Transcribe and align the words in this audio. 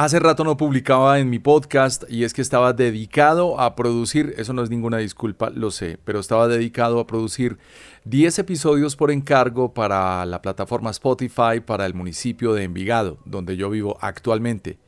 Hace 0.00 0.20
rato 0.20 0.44
no 0.44 0.56
publicaba 0.56 1.18
en 1.18 1.28
mi 1.28 1.40
podcast 1.40 2.04
y 2.08 2.22
es 2.22 2.32
que 2.32 2.40
estaba 2.40 2.72
dedicado 2.72 3.58
a 3.58 3.74
producir, 3.74 4.32
eso 4.36 4.52
no 4.52 4.62
es 4.62 4.70
ninguna 4.70 4.98
disculpa, 4.98 5.50
lo 5.50 5.72
sé, 5.72 5.98
pero 6.04 6.20
estaba 6.20 6.46
dedicado 6.46 7.00
a 7.00 7.06
producir 7.08 7.58
10 8.04 8.38
episodios 8.38 8.94
por 8.94 9.10
encargo 9.10 9.74
para 9.74 10.24
la 10.24 10.40
plataforma 10.40 10.90
Spotify 10.90 11.58
para 11.66 11.84
el 11.84 11.94
municipio 11.94 12.54
de 12.54 12.62
Envigado, 12.62 13.18
donde 13.24 13.56
yo 13.56 13.70
vivo 13.70 13.98
actualmente. 14.00 14.78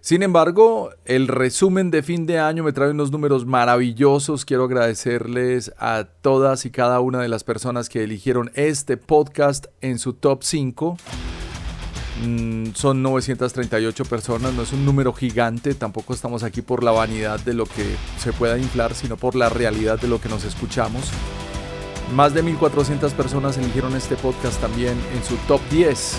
Sin 0.00 0.24
embargo, 0.24 0.90
el 1.04 1.28
resumen 1.28 1.92
de 1.92 2.02
fin 2.02 2.26
de 2.26 2.40
año 2.40 2.64
me 2.64 2.72
trae 2.72 2.90
unos 2.90 3.12
números 3.12 3.46
maravillosos. 3.46 4.44
Quiero 4.44 4.64
agradecerles 4.64 5.72
a 5.78 6.02
todas 6.20 6.66
y 6.66 6.72
cada 6.72 6.98
una 6.98 7.20
de 7.20 7.28
las 7.28 7.44
personas 7.44 7.88
que 7.88 8.02
eligieron 8.02 8.50
este 8.54 8.96
podcast 8.96 9.66
en 9.82 10.00
su 10.00 10.14
top 10.14 10.42
5. 10.42 10.96
Mm, 12.22 12.72
son 12.74 13.02
938 13.02 14.04
personas, 14.04 14.52
no 14.52 14.62
es 14.62 14.72
un 14.72 14.84
número 14.84 15.12
gigante, 15.12 15.74
tampoco 15.74 16.14
estamos 16.14 16.42
aquí 16.42 16.62
por 16.62 16.82
la 16.82 16.90
vanidad 16.90 17.38
de 17.40 17.54
lo 17.54 17.64
que 17.64 17.84
se 18.18 18.32
pueda 18.32 18.58
inflar, 18.58 18.94
sino 18.94 19.16
por 19.16 19.36
la 19.36 19.48
realidad 19.48 20.00
de 20.00 20.08
lo 20.08 20.20
que 20.20 20.28
nos 20.28 20.44
escuchamos. 20.44 21.10
Más 22.14 22.34
de 22.34 22.42
1400 22.42 23.12
personas 23.12 23.56
eligieron 23.58 23.94
este 23.94 24.16
podcast 24.16 24.60
también 24.60 24.98
en 25.14 25.22
su 25.22 25.36
top 25.46 25.60
10. 25.70 26.16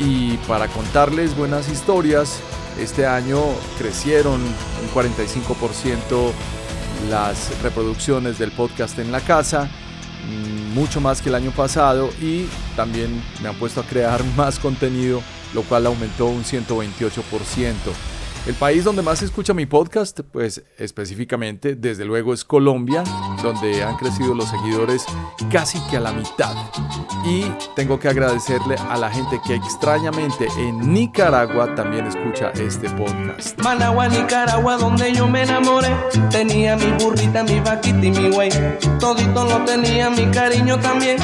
Y 0.00 0.36
para 0.48 0.66
contarles 0.68 1.36
buenas 1.36 1.70
historias, 1.70 2.40
este 2.80 3.06
año 3.06 3.40
crecieron 3.78 4.40
un 4.42 4.88
45% 4.92 6.32
las 7.08 7.62
reproducciones 7.62 8.38
del 8.38 8.50
podcast 8.50 8.98
en 8.98 9.12
la 9.12 9.20
casa 9.20 9.70
mucho 10.74 11.00
más 11.00 11.22
que 11.22 11.28
el 11.28 11.34
año 11.34 11.50
pasado 11.50 12.10
y 12.20 12.46
también 12.76 13.22
me 13.42 13.48
han 13.48 13.54
puesto 13.56 13.80
a 13.80 13.84
crear 13.84 14.22
más 14.36 14.58
contenido, 14.58 15.22
lo 15.54 15.62
cual 15.62 15.86
aumentó 15.86 16.26
un 16.26 16.44
128%. 16.44 17.74
El 18.46 18.54
país 18.54 18.84
donde 18.84 19.00
más 19.00 19.20
se 19.20 19.24
escucha 19.24 19.54
mi 19.54 19.64
podcast, 19.64 20.20
pues 20.20 20.62
específicamente, 20.76 21.76
desde 21.76 22.04
luego 22.04 22.34
es 22.34 22.44
Colombia, 22.44 23.02
donde 23.42 23.82
han 23.82 23.96
crecido 23.96 24.34
los 24.34 24.50
seguidores 24.50 25.06
casi 25.50 25.80
que 25.88 25.96
a 25.96 26.00
la 26.00 26.12
mitad. 26.12 26.54
Y 27.24 27.46
tengo 27.74 27.98
que 27.98 28.08
agradecerle 28.08 28.76
a 28.90 28.98
la 28.98 29.10
gente 29.10 29.40
que 29.46 29.54
extrañamente 29.54 30.46
en 30.58 30.92
Nicaragua 30.92 31.74
también 31.74 32.06
escucha 32.06 32.50
este 32.50 32.90
podcast. 32.90 33.58
Managua, 33.62 34.08
Nicaragua, 34.08 34.76
donde 34.76 35.14
yo 35.14 35.26
me 35.26 35.44
enamoré. 35.44 35.88
Tenía 36.30 36.76
mi 36.76 36.92
burrita, 37.02 37.44
mi 37.44 37.60
vaquita 37.60 38.04
y 38.04 38.10
mi 38.10 38.30
güey. 38.30 38.50
Todito 39.00 39.46
lo 39.46 39.64
tenía, 39.64 40.10
mi 40.10 40.26
cariño 40.26 40.78
también. 40.80 41.16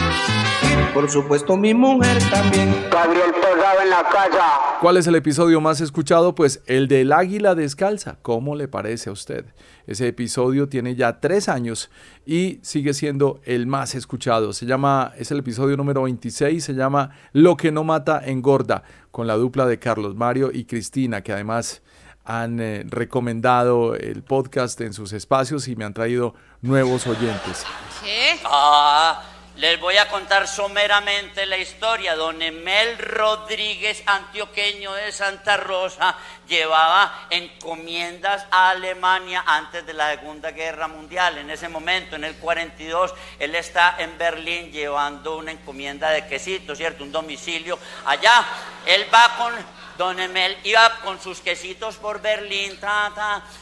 Por 0.95 1.09
supuesto, 1.09 1.57
mi 1.57 1.73
mujer 1.73 2.19
también. 2.31 2.75
Gabriel 2.91 3.33
Posado 3.33 3.81
en 3.83 3.91
la 3.91 4.03
casa. 4.03 4.47
¿Cuál 4.81 4.97
es 4.97 5.07
el 5.07 5.15
episodio 5.15 5.61
más 5.61 5.81
escuchado? 5.81 6.35
Pues 6.35 6.63
el 6.67 6.89
del 6.89 7.13
águila 7.13 7.55
descalza. 7.55 8.17
¿Cómo 8.23 8.57
le 8.57 8.69
parece 8.69 9.11
a 9.11 9.13
usted? 9.13 9.45
Ese 9.87 10.09
episodio 10.09 10.69
tiene 10.69 10.95
ya 10.97 11.21
tres 11.21 11.49
años 11.49 11.91
y 12.27 12.59
sigue 12.63 12.95
siendo 12.95 13.41
el 13.45 13.67
más 13.67 13.95
escuchado. 13.95 14.53
Se 14.53 14.67
llama, 14.67 15.13
es 15.17 15.31
el 15.31 15.39
episodio 15.39 15.77
número 15.77 16.03
26, 16.03 16.65
se 16.65 16.75
llama 16.75 17.11
Lo 17.33 17.57
que 17.57 17.73
no 17.73 17.85
mata 17.85 18.23
engorda, 18.25 18.83
con 19.11 19.27
la 19.27 19.35
dupla 19.35 19.67
de 19.67 19.79
Carlos 19.79 20.15
Mario 20.17 20.51
y 20.53 20.65
Cristina, 20.65 21.23
que 21.23 21.33
además 21.33 21.83
han 22.25 22.61
eh, 22.61 22.85
recomendado 22.87 23.95
el 23.95 24.23
podcast 24.23 24.81
en 24.81 24.93
sus 24.93 25.13
espacios 25.13 25.69
y 25.69 25.77
me 25.77 25.85
han 25.85 25.95
traído 25.95 26.35
nuevos 26.63 27.07
oyentes. 27.07 27.65
¿Qué? 28.03 28.39
Ah, 28.45 29.23
les 29.61 29.79
voy 29.79 29.99
a 29.99 30.09
contar 30.09 30.49
someramente 30.49 31.45
la 31.45 31.59
historia. 31.59 32.17
Don 32.17 32.41
Emel 32.41 32.97
Rodríguez, 32.97 34.03
antioqueño 34.07 34.95
de 34.95 35.13
Santa 35.13 35.59
Rosa, 35.59 36.17
llevaba 36.49 37.27
encomiendas 37.29 38.47
a 38.51 38.71
Alemania 38.71 39.45
antes 39.47 39.85
de 39.85 39.93
la 39.93 40.13
Segunda 40.13 40.53
Guerra 40.53 40.89
Mundial. 40.89 41.37
En 41.37 41.51
ese 41.51 41.69
momento, 41.69 42.17
en 42.17 42.25
el 42.25 42.37
42, 42.37 43.13
él 43.39 43.55
está 43.55 43.97
en 43.99 44.17
Berlín 44.17 44.73
llevando 44.73 45.37
una 45.37 45.53
encomienda 45.53 46.09
de 46.09 46.27
quesito, 46.27 46.75
¿cierto? 46.75 47.05
Un 47.05 47.13
domicilio 47.13 47.79
allá. 48.07 48.43
Él 48.87 49.07
va 49.13 49.37
con 49.37 49.53
Don 50.01 50.19
Emel 50.19 50.57
iba 50.65 50.97
con 51.05 51.21
sus 51.21 51.41
quesitos 51.41 51.97
por 51.97 52.23
Berlín, 52.23 52.81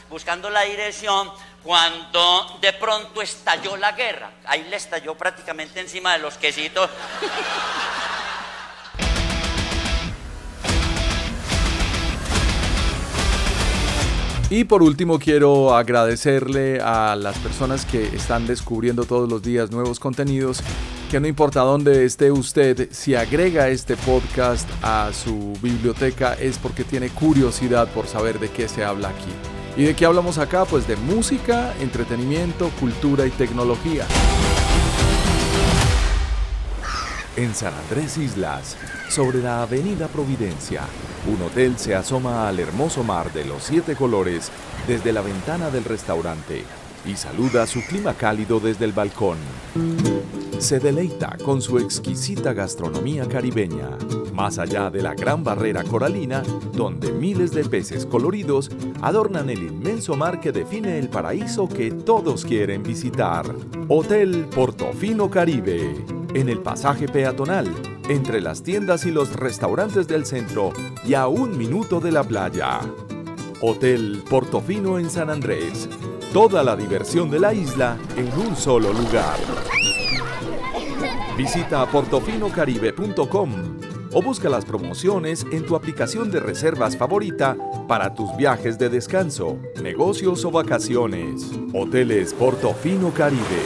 buscando 0.09 0.49
la 0.49 0.61
dirección 0.61 1.29
cuando 1.63 2.57
de 2.61 2.73
pronto 2.73 3.21
estalló 3.21 3.77
la 3.77 3.91
guerra. 3.93 4.31
Ahí 4.45 4.65
le 4.69 4.75
estalló 4.75 5.15
prácticamente 5.15 5.79
encima 5.79 6.13
de 6.13 6.19
los 6.19 6.35
quesitos. 6.37 6.89
Y 14.51 14.63
por 14.63 14.81
último 14.81 15.19
quiero 15.19 15.75
agradecerle 15.75 16.81
a 16.81 17.15
las 17.15 17.37
personas 17.37 17.85
que 17.85 18.07
están 18.07 18.47
descubriendo 18.47 19.05
todos 19.05 19.29
los 19.29 19.43
días 19.43 19.69
nuevos 19.69 19.99
contenidos, 19.99 20.63
que 21.11 21.19
no 21.19 21.27
importa 21.27 21.59
dónde 21.61 22.03
esté 22.03 22.31
usted, 22.31 22.89
si 22.91 23.13
agrega 23.13 23.69
este 23.69 23.95
podcast 23.95 24.67
a 24.81 25.11
su 25.13 25.53
biblioteca 25.61 26.33
es 26.33 26.57
porque 26.57 26.83
tiene 26.83 27.09
curiosidad 27.09 27.89
por 27.89 28.07
saber 28.07 28.39
de 28.39 28.49
qué 28.49 28.67
se 28.67 28.83
habla 28.83 29.09
aquí. 29.09 29.48
¿Y 29.79 29.83
de 29.83 29.95
qué 29.95 30.05
hablamos 30.05 30.37
acá? 30.37 30.65
Pues 30.65 30.85
de 30.89 30.97
música, 30.97 31.73
entretenimiento, 31.79 32.69
cultura 32.81 33.25
y 33.25 33.29
tecnología. 33.29 34.05
En 37.37 37.55
San 37.55 37.73
Andrés 37.73 38.17
Islas, 38.17 38.75
sobre 39.07 39.41
la 39.41 39.61
Avenida 39.61 40.09
Providencia, 40.09 40.81
un 41.25 41.41
hotel 41.43 41.77
se 41.77 41.95
asoma 41.95 42.49
al 42.49 42.59
hermoso 42.59 43.05
mar 43.05 43.31
de 43.31 43.45
los 43.45 43.63
siete 43.63 43.95
colores 43.95 44.51
desde 44.85 45.13
la 45.13 45.21
ventana 45.21 45.69
del 45.69 45.85
restaurante 45.85 46.65
y 47.05 47.15
saluda 47.15 47.65
su 47.65 47.81
clima 47.85 48.13
cálido 48.15 48.59
desde 48.59 48.83
el 48.83 48.91
balcón. 48.91 49.37
Se 50.59 50.77
deleita 50.77 51.37
con 51.45 51.61
su 51.61 51.79
exquisita 51.79 52.51
gastronomía 52.51 53.25
caribeña, 53.27 53.97
más 54.33 54.59
allá 54.59 54.89
de 54.89 55.01
la 55.01 55.15
gran 55.15 55.41
barrera 55.41 55.85
coralina, 55.85 56.43
donde 56.73 57.13
miles 57.13 57.51
de 57.51 57.63
peces 57.63 58.05
coloridos 58.05 58.69
adornan 59.01 59.49
el 59.49 59.63
inmenso 59.63 60.17
mar 60.17 60.41
que 60.41 60.51
define 60.51 60.99
el 60.99 61.07
paraíso 61.07 61.69
que 61.69 61.91
todos 61.91 62.43
quieren 62.43 62.83
visitar. 62.83 63.45
Hotel 63.87 64.47
Portofino 64.53 65.29
Caribe, 65.29 65.95
en 66.33 66.49
el 66.49 66.59
pasaje 66.59 67.07
peatonal, 67.07 67.73
entre 68.09 68.41
las 68.41 68.61
tiendas 68.61 69.05
y 69.05 69.11
los 69.11 69.33
restaurantes 69.37 70.09
del 70.09 70.25
centro 70.25 70.73
y 71.05 71.13
a 71.13 71.27
un 71.27 71.57
minuto 71.57 72.01
de 72.01 72.11
la 72.11 72.23
playa. 72.23 72.81
Hotel 73.61 74.23
Portofino 74.29 74.99
en 74.99 75.09
San 75.09 75.29
Andrés. 75.29 75.87
Toda 76.33 76.63
la 76.63 76.75
diversión 76.75 77.31
de 77.31 77.39
la 77.39 77.53
isla 77.53 77.97
en 78.17 78.27
un 78.39 78.55
solo 78.57 78.91
lugar. 78.91 79.39
Visita 81.39 81.89
portofinocaribe.com 81.89 83.49
o 84.11 84.21
busca 84.21 84.49
las 84.49 84.65
promociones 84.65 85.45
en 85.53 85.65
tu 85.65 85.77
aplicación 85.77 86.29
de 86.29 86.41
reservas 86.41 86.97
favorita 86.97 87.55
para 87.87 88.13
tus 88.13 88.35
viajes 88.35 88.77
de 88.77 88.89
descanso, 88.89 89.57
negocios 89.81 90.43
o 90.43 90.51
vacaciones. 90.51 91.49
Hoteles 91.73 92.33
Portofino 92.33 93.13
Caribe. 93.13 93.63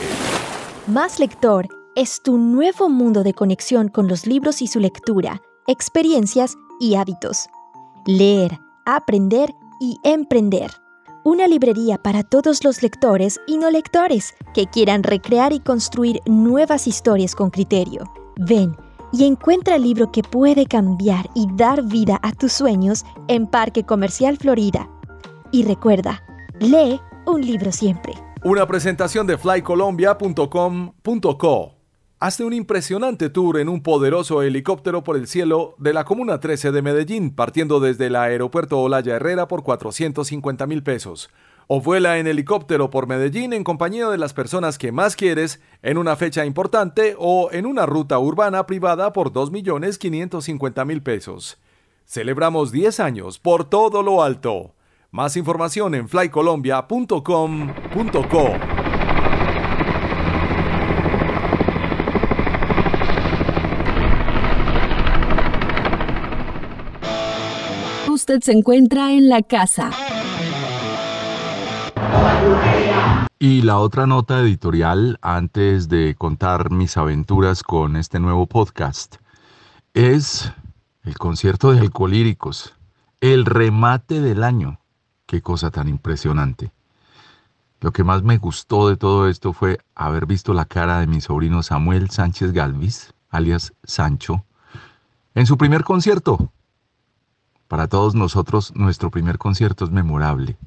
Más 0.85 1.17
Lector 1.17 1.67
es 1.95 2.21
tu 2.21 2.37
nuevo 2.37 2.89
mundo 2.89 3.23
de 3.23 3.33
conexión 3.33 3.87
con 3.87 4.07
los 4.07 4.27
libros 4.27 4.61
y 4.61 4.67
su 4.67 4.79
lectura, 4.79 5.41
experiencias 5.65 6.55
y 6.79 6.93
hábitos. 6.93 7.47
Leer, 8.05 8.59
aprender 8.85 9.49
y 9.79 9.97
emprender 10.03 10.69
una 11.23 11.47
librería 11.47 11.97
para 11.97 12.21
todos 12.23 12.63
los 12.63 12.83
lectores 12.83 13.41
y 13.47 13.57
no 13.57 13.71
lectores 13.71 14.35
que 14.53 14.67
quieran 14.67 15.01
recrear 15.03 15.53
y 15.53 15.59
construir 15.59 16.21
nuevas 16.25 16.87
historias 16.87 17.35
con 17.35 17.49
criterio. 17.49 18.03
Ven 18.37 18.75
y 19.11 19.25
encuentra 19.25 19.75
el 19.75 19.83
libro 19.83 20.11
que 20.11 20.23
puede 20.23 20.65
cambiar 20.65 21.29
y 21.35 21.47
dar 21.55 21.83
vida 21.83 22.19
a 22.23 22.31
tus 22.31 22.51
sueños 22.51 23.05
en 23.27 23.45
Parque 23.47 23.83
Comercial 23.83 24.37
Florida. 24.37 24.89
Y 25.51 25.63
recuerda, 25.63 26.23
lee 26.59 26.99
un 27.25 27.41
libro 27.41 27.71
siempre. 27.71 28.13
Una 28.43 28.67
presentación 28.67 29.25
de 29.27 29.37
flycolombia.com.co. 29.37 31.82
Hazte 32.23 32.45
un 32.45 32.53
impresionante 32.53 33.29
tour 33.29 33.59
en 33.59 33.67
un 33.67 33.83
poderoso 33.83 34.43
helicóptero 34.43 35.03
por 35.03 35.17
el 35.17 35.27
cielo 35.27 35.75
de 35.77 35.91
la 35.91 36.05
Comuna 36.05 36.39
13 36.39 36.71
de 36.71 36.81
Medellín, 36.81 37.35
partiendo 37.35 37.81
desde 37.81 38.05
el 38.05 38.15
aeropuerto 38.15 38.79
Olaya 38.79 39.17
Herrera 39.17 39.49
por 39.49 39.61
450 39.61 40.65
mil 40.65 40.83
pesos. 40.83 41.29
O 41.67 41.81
vuela 41.81 42.19
en 42.19 42.27
helicóptero 42.27 42.89
por 42.89 43.07
Medellín 43.07 43.51
en 43.51 43.65
compañía 43.65 44.07
de 44.07 44.17
las 44.17 44.31
personas 44.31 44.77
que 44.77 44.93
más 44.93 45.17
quieres 45.17 45.59
en 45.81 45.97
una 45.97 46.15
fecha 46.15 46.45
importante 46.45 47.17
o 47.19 47.49
en 47.51 47.65
una 47.65 47.85
ruta 47.85 48.17
urbana 48.19 48.65
privada 48.67 49.11
por 49.11 49.33
2.550.000 49.33 51.03
pesos. 51.03 51.57
Celebramos 52.05 52.71
10 52.71 53.01
años 53.01 53.37
por 53.37 53.65
todo 53.65 54.01
lo 54.01 54.23
alto. 54.23 54.75
Más 55.11 55.35
información 55.35 55.93
en 55.93 56.07
flycolombia.com.co. 56.07 58.72
usted 68.23 68.39
se 68.41 68.53
encuentra 68.53 69.11
en 69.11 69.27
la 69.27 69.41
casa. 69.41 69.91
Y 73.37 73.63
la 73.63 73.79
otra 73.79 74.07
nota 74.07 74.39
editorial, 74.39 75.19
antes 75.21 75.89
de 75.89 76.15
contar 76.15 76.71
mis 76.71 76.95
aventuras 76.95 77.63
con 77.63 77.97
este 77.97 78.21
nuevo 78.21 78.47
podcast, 78.47 79.17
es 79.93 80.53
el 81.03 81.17
concierto 81.17 81.73
de 81.73 81.81
Alcolíricos, 81.81 82.73
el 83.19 83.43
remate 83.43 84.21
del 84.21 84.45
año. 84.45 84.79
Qué 85.25 85.41
cosa 85.41 85.69
tan 85.69 85.89
impresionante. 85.89 86.71
Lo 87.81 87.91
que 87.91 88.05
más 88.05 88.23
me 88.23 88.37
gustó 88.37 88.87
de 88.87 88.95
todo 88.95 89.27
esto 89.27 89.51
fue 89.51 89.79
haber 89.95 90.27
visto 90.27 90.53
la 90.53 90.63
cara 90.63 91.01
de 91.01 91.07
mi 91.07 91.19
sobrino 91.19 91.61
Samuel 91.61 92.09
Sánchez 92.09 92.53
Galvis, 92.53 93.13
alias 93.29 93.73
Sancho, 93.83 94.45
en 95.35 95.45
su 95.45 95.57
primer 95.57 95.83
concierto, 95.83 96.53
para 97.67 97.87
todos 97.87 98.15
nosotros 98.15 98.73
nuestro 98.75 99.09
primer 99.11 99.37
concierto 99.37 99.85
es 99.85 99.91
memorable, 99.91 100.57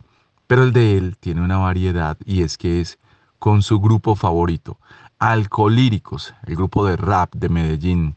pero 0.46 0.62
el 0.62 0.72
de 0.72 0.96
él 0.96 1.16
tiene 1.18 1.42
una 1.42 1.58
variedad 1.58 2.16
y 2.24 2.42
es 2.42 2.58
que 2.58 2.80
es 2.80 2.98
con 3.38 3.62
su 3.62 3.80
grupo 3.80 4.16
favorito, 4.16 4.78
Alcolíricos, 5.18 6.34
el 6.46 6.56
grupo 6.56 6.84
de 6.84 6.96
rap 6.96 7.34
de 7.34 7.48
Medellín, 7.48 8.16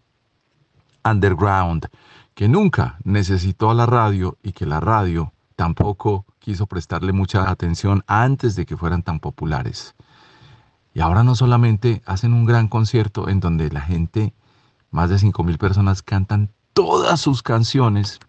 Underground, 1.03 1.87
que 2.33 2.47
nunca 2.47 2.97
necesitó 3.03 3.69
a 3.69 3.73
la 3.73 3.85
radio 3.85 4.37
y 4.43 4.51
que 4.51 4.65
la 4.65 4.79
radio 4.79 5.33
tampoco 5.55 6.25
quiso 6.39 6.67
prestarle 6.67 7.13
mucha 7.13 7.49
atención 7.49 8.03
antes 8.07 8.55
de 8.55 8.65
que 8.65 8.77
fueran 8.77 9.03
tan 9.03 9.19
populares. 9.19 9.95
Y 10.93 11.01
ahora 11.01 11.23
no 11.23 11.35
solamente 11.35 12.01
hacen 12.05 12.33
un 12.33 12.45
gran 12.45 12.67
concierto 12.67 13.29
en 13.29 13.39
donde 13.39 13.69
la 13.69 13.81
gente, 13.81 14.33
más 14.91 15.09
de 15.09 15.17
5.000 15.17 15.57
personas 15.57 16.01
cantan 16.01 16.49
todas 16.73 17.19
sus 17.21 17.43
canciones 17.43 18.19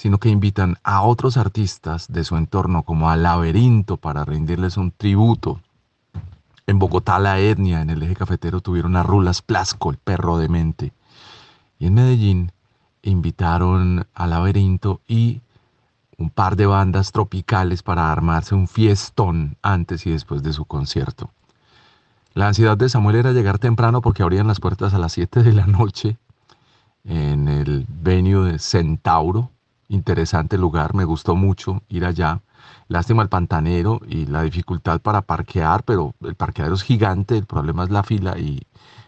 sino 0.00 0.16
que 0.16 0.30
invitan 0.30 0.78
a 0.82 1.02
otros 1.02 1.36
artistas 1.36 2.10
de 2.10 2.24
su 2.24 2.38
entorno 2.38 2.84
como 2.84 3.10
a 3.10 3.18
Laberinto 3.18 3.98
para 3.98 4.24
rendirles 4.24 4.78
un 4.78 4.92
tributo. 4.92 5.60
En 6.66 6.78
Bogotá 6.78 7.18
la 7.18 7.38
etnia, 7.38 7.82
en 7.82 7.90
el 7.90 8.02
eje 8.02 8.16
cafetero 8.16 8.62
tuvieron 8.62 8.96
a 8.96 9.02
Rulas 9.02 9.42
Plasco, 9.42 9.90
el 9.90 9.98
perro 9.98 10.38
de 10.38 10.48
mente. 10.48 10.94
Y 11.78 11.88
en 11.88 11.92
Medellín 11.92 12.52
invitaron 13.02 14.06
a 14.14 14.26
Laberinto 14.26 15.02
y 15.06 15.42
un 16.16 16.30
par 16.30 16.56
de 16.56 16.64
bandas 16.64 17.12
tropicales 17.12 17.82
para 17.82 18.10
armarse 18.10 18.54
un 18.54 18.68
fiestón 18.68 19.58
antes 19.60 20.06
y 20.06 20.12
después 20.12 20.42
de 20.42 20.54
su 20.54 20.64
concierto. 20.64 21.30
La 22.32 22.48
ansiedad 22.48 22.78
de 22.78 22.88
Samuel 22.88 23.16
era 23.16 23.32
llegar 23.32 23.58
temprano 23.58 24.00
porque 24.00 24.22
abrían 24.22 24.46
las 24.46 24.60
puertas 24.60 24.94
a 24.94 24.98
las 24.98 25.12
7 25.12 25.42
de 25.42 25.52
la 25.52 25.66
noche 25.66 26.16
en 27.04 27.48
el 27.48 27.84
venue 27.86 28.52
de 28.52 28.58
Centauro, 28.58 29.50
interesante 29.90 30.56
lugar, 30.56 30.94
me 30.94 31.04
gustó 31.04 31.36
mucho 31.36 31.82
ir 31.88 32.04
allá. 32.04 32.40
Lástima 32.88 33.22
el 33.22 33.28
pantanero 33.28 34.00
y 34.06 34.26
la 34.26 34.42
dificultad 34.42 35.00
para 35.00 35.22
parquear, 35.22 35.82
pero 35.82 36.14
el 36.20 36.36
parqueadero 36.36 36.76
es 36.76 36.82
gigante, 36.82 37.36
el 37.36 37.46
problema 37.46 37.84
es 37.84 37.90
la 37.90 38.02
fila 38.02 38.38
y 38.38 38.62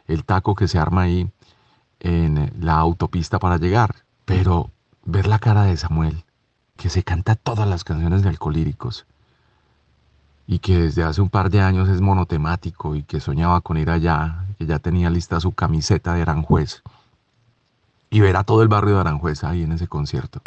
el 0.06 0.24
taco 0.24 0.54
que 0.54 0.68
se 0.68 0.78
arma 0.78 1.02
ahí 1.02 1.30
en 2.00 2.52
la 2.60 2.74
autopista 2.78 3.38
para 3.38 3.58
llegar. 3.58 4.04
Pero 4.24 4.70
ver 5.04 5.26
la 5.26 5.38
cara 5.38 5.62
de 5.64 5.76
Samuel, 5.76 6.24
que 6.76 6.90
se 6.90 7.04
canta 7.04 7.36
todas 7.36 7.68
las 7.68 7.84
canciones 7.84 8.22
de 8.22 8.28
Alcolíricos 8.28 9.06
y 10.46 10.58
que 10.58 10.78
desde 10.78 11.04
hace 11.04 11.20
un 11.20 11.30
par 11.30 11.50
de 11.50 11.60
años 11.60 11.88
es 11.88 12.00
monotemático 12.00 12.96
y 12.96 13.04
que 13.04 13.20
soñaba 13.20 13.60
con 13.60 13.78
ir 13.78 13.90
allá, 13.90 14.46
que 14.58 14.66
ya 14.66 14.80
tenía 14.80 15.10
lista 15.10 15.38
su 15.38 15.52
camiseta 15.52 16.14
de 16.14 16.22
Aranjuez 16.22 16.82
y 18.12 18.20
ver 18.20 18.36
a 18.36 18.44
todo 18.44 18.62
el 18.62 18.68
barrio 18.68 18.96
de 18.96 19.00
Aranjuez 19.00 19.42
ahí 19.42 19.62
en 19.62 19.72
ese 19.72 19.88
concierto. 19.88 20.42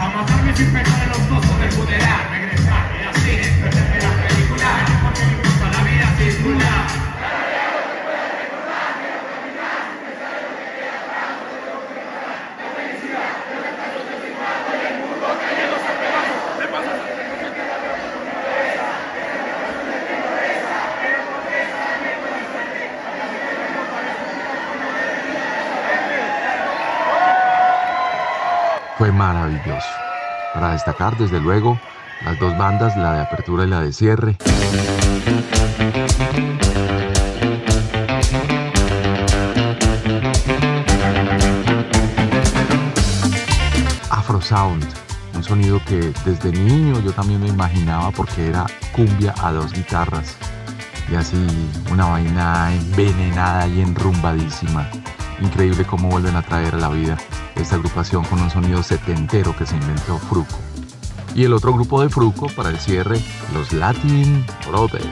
Maravilloso. 29.15 29.87
Para 30.53 30.73
destacar, 30.73 31.17
desde 31.17 31.39
luego, 31.39 31.79
las 32.23 32.37
dos 32.39 32.57
bandas, 32.57 32.95
la 32.97 33.13
de 33.13 33.21
apertura 33.21 33.63
y 33.63 33.67
la 33.67 33.81
de 33.81 33.93
cierre. 33.93 34.35
Afro 44.09 44.41
Sound, 44.41 44.85
un 45.33 45.43
sonido 45.43 45.79
que 45.87 46.11
desde 46.25 46.51
niño 46.51 46.99
yo 46.99 47.11
también 47.13 47.41
me 47.41 47.47
imaginaba 47.47 48.11
porque 48.11 48.47
era 48.47 48.65
cumbia 48.93 49.33
a 49.41 49.51
dos 49.51 49.71
guitarras 49.71 50.35
y 51.09 51.15
así 51.15 51.47
una 51.91 52.05
vaina 52.07 52.73
envenenada 52.73 53.67
y 53.67 53.81
enrumbadísima. 53.81 54.89
Increíble 55.39 55.85
cómo 55.85 56.09
vuelven 56.09 56.35
a 56.35 56.41
traer 56.41 56.75
a 56.75 56.77
la 56.77 56.89
vida 56.89 57.17
esta 57.55 57.75
agrupación 57.75 58.23
con 58.25 58.41
un 58.41 58.49
sonido 58.49 58.83
setentero 58.83 59.55
que 59.55 59.65
se 59.65 59.75
inventó 59.75 60.17
Fruco. 60.17 60.57
Y 61.33 61.43
el 61.43 61.53
otro 61.53 61.73
grupo 61.73 62.01
de 62.01 62.09
Fruco 62.09 62.47
para 62.55 62.69
el 62.69 62.79
cierre, 62.79 63.19
los 63.53 63.73
Latin 63.73 64.45
Brothers. 64.67 65.07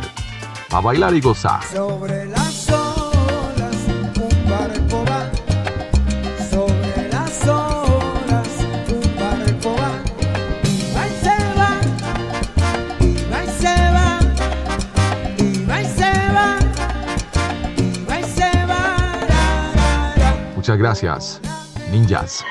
a 0.71 0.81
bailar 0.81 1.13
y 1.13 1.21
gozar. 1.21 1.63
Sobre 1.63 2.25
las 2.25 2.69
olas, 2.69 3.75
un 4.15 4.49
barco 4.49 5.03
va. 5.09 5.29
Sobre 6.49 7.09
las 7.09 7.47
olas, 7.47 8.47
un 8.89 9.15
barco 9.19 9.75
va. 9.75 9.91
Y 10.63 10.93
va 10.95 11.07
y 11.07 11.11
se 11.21 11.37
va. 11.57 11.71
Y 12.99 13.13
va 13.31 13.43
y 13.43 13.47
se 13.47 13.75
va. 13.91 14.19
Y 15.37 15.65
va 15.65 15.81
y 15.81 15.85
se 15.85 16.11
va. 16.33 16.57
Y 17.77 18.05
va 18.05 18.19
y 18.19 18.23
se 18.23 18.65
va. 18.65 18.95
Muchas 20.55 20.77
gracias 20.77 21.41
ninjas. 21.93 22.43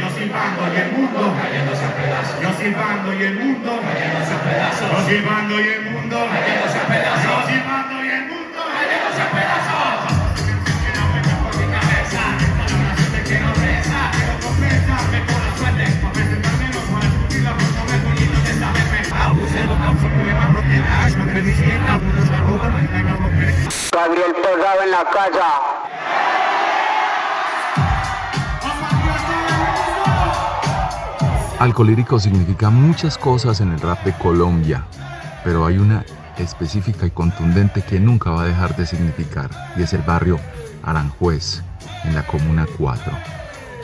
Yo 0.00 0.08
silbando 0.16 0.68
y 0.68 0.82
el 0.82 0.94
mundo 0.94 1.30
a 1.30 2.02
pedazos. 2.02 2.40
Silbando 2.66 3.12
y 3.12 3.22
el 3.22 3.36
mundo 3.36 3.78
cayéndose 3.82 4.32
a 4.32 4.42
pedazos. 4.42 5.06
Silbando 5.06 5.60
y 5.60 5.68
el 5.68 5.90
mundo 5.90 6.26
cayéndose 6.30 6.78
a 6.78 6.86
pedazos. 6.86 7.77
Gabriel 23.92 24.34
en 24.84 24.90
la 24.90 25.04
significa 32.20 32.70
muchas 32.70 33.18
cosas 33.18 33.60
en 33.60 33.72
el 33.72 33.80
rap 33.80 34.04
de 34.04 34.12
Colombia, 34.12 34.84
pero 35.42 35.66
hay 35.66 35.78
una 35.78 36.04
específica 36.36 37.06
y 37.06 37.10
contundente 37.10 37.82
que 37.82 37.98
nunca 37.98 38.30
va 38.30 38.42
a 38.42 38.46
dejar 38.46 38.76
de 38.76 38.86
significar, 38.86 39.50
y 39.76 39.82
es 39.82 39.92
el 39.92 40.02
barrio 40.02 40.38
Aranjuez, 40.84 41.62
en 42.04 42.14
la 42.14 42.24
Comuna 42.26 42.66
4. 42.78 43.12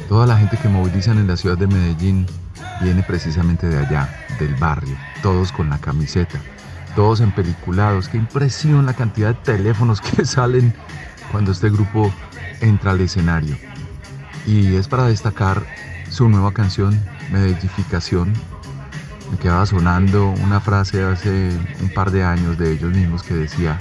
Toda 0.08 0.26
la 0.26 0.36
gente 0.36 0.56
que 0.56 0.68
movilizan 0.68 1.18
en 1.18 1.26
la 1.26 1.36
ciudad 1.36 1.58
de 1.58 1.66
Medellín 1.66 2.26
viene 2.80 3.02
precisamente 3.02 3.68
de 3.68 3.78
allá, 3.78 4.08
del 4.38 4.54
barrio, 4.54 4.96
todos 5.22 5.52
con 5.52 5.70
la 5.70 5.78
camiseta, 5.78 6.38
todos 6.94 7.20
empeliculados. 7.20 8.08
Qué 8.08 8.16
impresión 8.16 8.86
la 8.86 8.94
cantidad 8.94 9.28
de 9.28 9.40
teléfonos 9.42 10.00
que 10.00 10.24
salen 10.24 10.74
cuando 11.30 11.52
este 11.52 11.70
grupo 11.70 12.12
entra 12.60 12.92
al 12.92 13.00
escenario. 13.00 13.56
Y 14.46 14.76
es 14.76 14.88
para 14.88 15.06
destacar 15.06 15.62
su 16.10 16.28
nueva 16.28 16.52
canción, 16.52 17.00
Medellificación. 17.32 18.32
Me 19.30 19.38
quedaba 19.38 19.64
sonando 19.64 20.28
una 20.28 20.60
frase 20.60 21.02
hace 21.02 21.50
un 21.80 21.88
par 21.94 22.10
de 22.10 22.22
años 22.22 22.58
de 22.58 22.72
ellos 22.72 22.94
mismos 22.94 23.22
que 23.22 23.34
decía, 23.34 23.78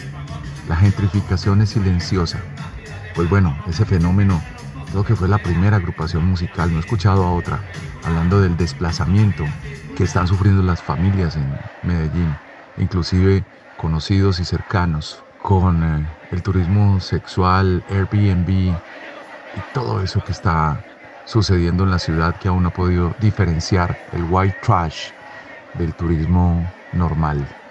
la 0.70 0.78
gentrificación 0.78 1.62
es 1.62 1.72
silenciosa. 1.72 2.40
Pues 3.14 3.30
bueno, 3.30 3.56
ese 3.68 3.86
fenómeno 3.86 4.42
creo 4.94 5.04
que 5.04 5.16
fue 5.16 5.28
la 5.28 5.40
primera 5.40 5.78
agrupación 5.78 6.24
musical, 6.24 6.70
no 6.70 6.78
he 6.78 6.80
escuchado 6.80 7.26
a 7.26 7.34
otra, 7.34 7.64
hablando 8.04 8.40
del 8.40 8.56
desplazamiento 8.56 9.44
que 9.96 10.04
están 10.04 10.28
sufriendo 10.28 10.62
las 10.62 10.84
familias 10.84 11.36
en 11.36 11.58
Medellín, 11.82 12.38
inclusive 12.78 13.44
conocidos 13.76 14.40
y 14.40 14.46
cercanos, 14.46 15.24
con 15.40 15.82
eh, 15.82 16.06
el 16.30 16.44
turismo 16.44 17.00
sexual, 17.00 17.84
Airbnb 17.90 18.48
y 18.50 18.78
todo 19.72 20.04
eso 20.04 20.22
que 20.22 20.32
está 20.32 20.86
sucediendo 21.26 21.86
en 21.86 21.90
la 21.90 21.98
ciudad 21.98 22.36
que 22.36 22.50
aún 22.50 22.62
no 22.62 22.70
ha 22.70 22.74
podido 22.74 23.16
diferenciar 23.18 23.98
el 24.12 24.24
white 24.26 24.58
trash 24.62 25.10
del 25.74 25.96
turismo 25.96 26.72
normal. 26.92 27.63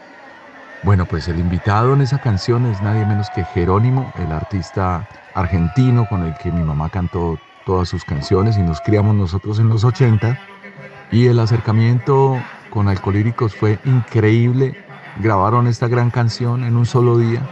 Bueno, 0.84 1.06
pues 1.06 1.28
el 1.28 1.38
invitado 1.38 1.92
en 1.94 2.00
esa 2.00 2.18
canción 2.18 2.66
es 2.66 2.82
nadie 2.82 3.06
menos 3.06 3.28
que 3.30 3.44
Jerónimo, 3.44 4.12
el 4.18 4.32
artista 4.32 5.08
argentino 5.32 6.06
con 6.08 6.24
el 6.24 6.34
que 6.34 6.50
mi 6.50 6.64
mamá 6.64 6.88
cantó 6.88 7.38
todas 7.64 7.88
sus 7.88 8.04
canciones 8.04 8.58
y 8.58 8.62
nos 8.62 8.80
criamos 8.80 9.14
nosotros 9.14 9.60
en 9.60 9.68
los 9.68 9.84
80. 9.84 10.38
Y 11.12 11.26
el 11.26 11.38
acercamiento 11.38 12.36
con 12.70 12.88
Alcolíricos 12.88 13.54
fue 13.54 13.78
increíble. 13.84 14.76
Grabaron 15.20 15.68
esta 15.68 15.86
gran 15.86 16.10
canción 16.10 16.64
en 16.64 16.76
un 16.76 16.86
solo 16.86 17.16
día. 17.16 17.42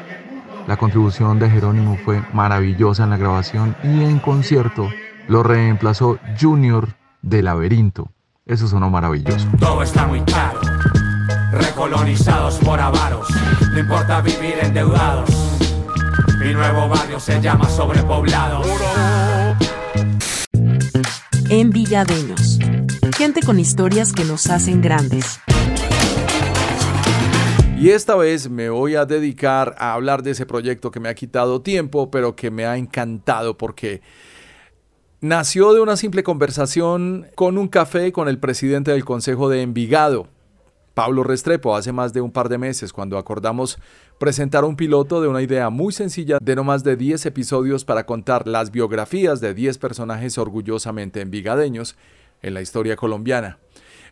La 0.66 0.76
contribución 0.76 1.38
de 1.38 1.50
Jerónimo 1.50 1.98
fue 2.04 2.22
maravillosa 2.32 3.04
en 3.04 3.10
la 3.10 3.16
grabación 3.16 3.76
y 3.84 4.02
en 4.04 4.18
concierto 4.18 4.88
lo 5.28 5.44
reemplazó 5.44 6.18
Junior 6.40 6.88
de 7.22 7.42
Laberinto. 7.42 8.10
Eso 8.44 8.66
sonó 8.66 8.90
maravilloso. 8.90 9.46
Todo 9.60 9.82
está 9.82 10.06
muy 10.06 10.20
caro, 10.22 10.60
recolonizados 11.52 12.58
por 12.58 12.80
avaros, 12.80 13.28
no 13.72 13.78
importa 13.78 14.20
vivir 14.20 14.54
endeudados. 14.62 15.30
Mi 16.38 16.54
nuevo 16.54 16.88
barrio 16.88 17.20
se 17.20 17.40
llama 17.40 17.68
Sobrepoblado. 17.68 18.62
Envigadeños. 21.50 22.58
Gente 23.16 23.40
con 23.42 23.58
historias 23.58 24.12
que 24.12 24.24
nos 24.24 24.48
hacen 24.48 24.80
grandes. 24.80 25.40
Y 27.78 27.90
esta 27.90 28.14
vez 28.14 28.48
me 28.48 28.68
voy 28.68 28.94
a 28.94 29.06
dedicar 29.06 29.74
a 29.78 29.94
hablar 29.94 30.22
de 30.22 30.32
ese 30.32 30.46
proyecto 30.46 30.90
que 30.90 31.00
me 31.00 31.08
ha 31.08 31.14
quitado 31.14 31.62
tiempo, 31.62 32.10
pero 32.10 32.36
que 32.36 32.50
me 32.50 32.66
ha 32.66 32.76
encantado 32.76 33.56
porque 33.56 34.02
nació 35.20 35.72
de 35.72 35.80
una 35.80 35.96
simple 35.96 36.22
conversación 36.22 37.26
con 37.34 37.58
un 37.58 37.68
café 37.68 38.12
con 38.12 38.28
el 38.28 38.38
presidente 38.38 38.90
del 38.90 39.04
Consejo 39.04 39.48
de 39.48 39.62
Envigado, 39.62 40.28
Pablo 41.00 41.24
Restrepo, 41.24 41.74
hace 41.74 41.92
más 41.92 42.12
de 42.12 42.20
un 42.20 42.30
par 42.30 42.50
de 42.50 42.58
meses, 42.58 42.92
cuando 42.92 43.16
acordamos 43.16 43.78
presentar 44.18 44.66
un 44.66 44.76
piloto 44.76 45.22
de 45.22 45.28
una 45.28 45.40
idea 45.40 45.70
muy 45.70 45.94
sencilla 45.94 46.36
de 46.42 46.54
no 46.54 46.62
más 46.62 46.84
de 46.84 46.94
10 46.94 47.24
episodios 47.24 47.86
para 47.86 48.04
contar 48.04 48.46
las 48.46 48.70
biografías 48.70 49.40
de 49.40 49.54
10 49.54 49.78
personajes 49.78 50.36
orgullosamente 50.36 51.22
envigadeños 51.22 51.96
en 52.42 52.52
la 52.52 52.60
historia 52.60 52.96
colombiana. 52.96 53.56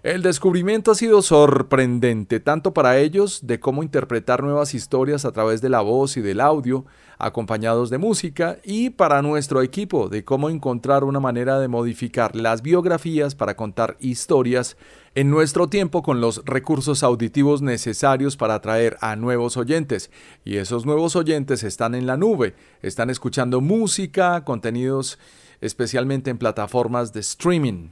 El 0.04 0.22
descubrimiento 0.22 0.92
ha 0.92 0.94
sido 0.94 1.22
sorprendente, 1.22 2.38
tanto 2.38 2.72
para 2.72 2.98
ellos 2.98 3.40
de 3.48 3.58
cómo 3.58 3.82
interpretar 3.82 4.44
nuevas 4.44 4.72
historias 4.72 5.24
a 5.24 5.32
través 5.32 5.60
de 5.60 5.70
la 5.70 5.80
voz 5.80 6.16
y 6.16 6.20
del 6.20 6.40
audio, 6.40 6.84
acompañados 7.18 7.90
de 7.90 7.98
música, 7.98 8.58
y 8.62 8.90
para 8.90 9.22
nuestro 9.22 9.60
equipo 9.60 10.08
de 10.08 10.24
cómo 10.24 10.50
encontrar 10.50 11.02
una 11.02 11.18
manera 11.18 11.58
de 11.58 11.66
modificar 11.66 12.36
las 12.36 12.62
biografías 12.62 13.34
para 13.34 13.56
contar 13.56 13.96
historias 13.98 14.76
en 15.16 15.30
nuestro 15.30 15.68
tiempo 15.68 16.04
con 16.04 16.20
los 16.20 16.44
recursos 16.44 17.02
auditivos 17.02 17.60
necesarios 17.60 18.36
para 18.36 18.54
atraer 18.54 18.98
a 19.00 19.16
nuevos 19.16 19.56
oyentes. 19.56 20.12
Y 20.44 20.58
esos 20.58 20.86
nuevos 20.86 21.16
oyentes 21.16 21.64
están 21.64 21.96
en 21.96 22.06
la 22.06 22.16
nube, 22.16 22.54
están 22.82 23.10
escuchando 23.10 23.60
música, 23.60 24.44
contenidos 24.44 25.18
especialmente 25.60 26.30
en 26.30 26.38
plataformas 26.38 27.12
de 27.12 27.18
streaming. 27.18 27.88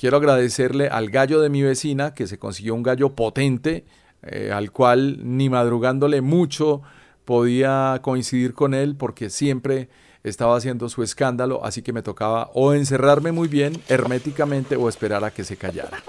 Quiero 0.00 0.16
agradecerle 0.16 0.88
al 0.88 1.10
gallo 1.10 1.42
de 1.42 1.50
mi 1.50 1.60
vecina 1.60 2.14
que 2.14 2.26
se 2.26 2.38
consiguió 2.38 2.74
un 2.74 2.82
gallo 2.82 3.14
potente, 3.14 3.84
eh, 4.22 4.50
al 4.50 4.72
cual 4.72 5.18
ni 5.20 5.50
madrugándole 5.50 6.22
mucho 6.22 6.80
podía 7.26 8.00
coincidir 8.00 8.54
con 8.54 8.72
él 8.72 8.96
porque 8.96 9.28
siempre 9.28 9.90
estaba 10.24 10.56
haciendo 10.56 10.88
su 10.88 11.02
escándalo, 11.02 11.62
así 11.66 11.82
que 11.82 11.92
me 11.92 12.00
tocaba 12.00 12.50
o 12.54 12.72
encerrarme 12.72 13.30
muy 13.30 13.46
bien 13.46 13.74
herméticamente 13.90 14.74
o 14.74 14.88
esperar 14.88 15.22
a 15.22 15.32
que 15.32 15.44
se 15.44 15.58
callara. 15.58 16.02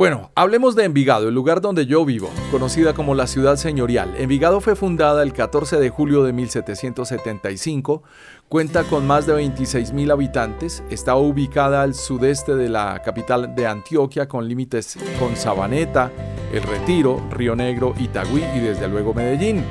Bueno, 0.00 0.30
hablemos 0.34 0.76
de 0.76 0.84
Envigado, 0.84 1.28
el 1.28 1.34
lugar 1.34 1.60
donde 1.60 1.84
yo 1.84 2.06
vivo, 2.06 2.30
conocida 2.50 2.94
como 2.94 3.14
la 3.14 3.26
ciudad 3.26 3.56
señorial. 3.56 4.14
Envigado 4.16 4.62
fue 4.62 4.74
fundada 4.74 5.22
el 5.22 5.34
14 5.34 5.78
de 5.78 5.90
julio 5.90 6.22
de 6.22 6.32
1775, 6.32 8.02
cuenta 8.50 8.82
con 8.82 9.06
más 9.06 9.26
de 9.26 9.34
26.000 9.34 10.10
habitantes, 10.10 10.82
está 10.90 11.14
ubicada 11.14 11.82
al 11.82 11.94
sudeste 11.94 12.56
de 12.56 12.68
la 12.68 13.00
capital 13.00 13.54
de 13.54 13.68
Antioquia 13.68 14.26
con 14.26 14.48
límites 14.48 14.98
con 15.20 15.36
Sabaneta, 15.36 16.10
El 16.52 16.64
Retiro, 16.64 17.24
Río 17.30 17.54
Negro, 17.54 17.94
Itagüí 17.96 18.42
y 18.56 18.58
desde 18.58 18.88
luego 18.88 19.14
Medellín. 19.14 19.64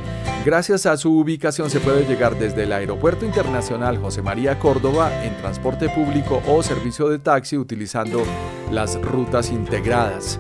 Gracias 0.45 0.85
a 0.85 0.95
su 0.95 1.11
ubicación 1.11 1.69
se 1.69 1.81
puede 1.81 2.05
llegar 2.05 2.39
desde 2.39 2.63
el 2.63 2.71
Aeropuerto 2.71 3.25
Internacional 3.25 3.97
José 3.97 4.21
María 4.21 4.57
Córdoba 4.59 5.25
en 5.25 5.35
transporte 5.35 5.89
público 5.89 6.41
o 6.47 6.63
servicio 6.63 7.09
de 7.09 7.19
taxi 7.19 7.57
utilizando 7.57 8.23
las 8.71 8.95
rutas 9.01 9.51
integradas. 9.51 10.39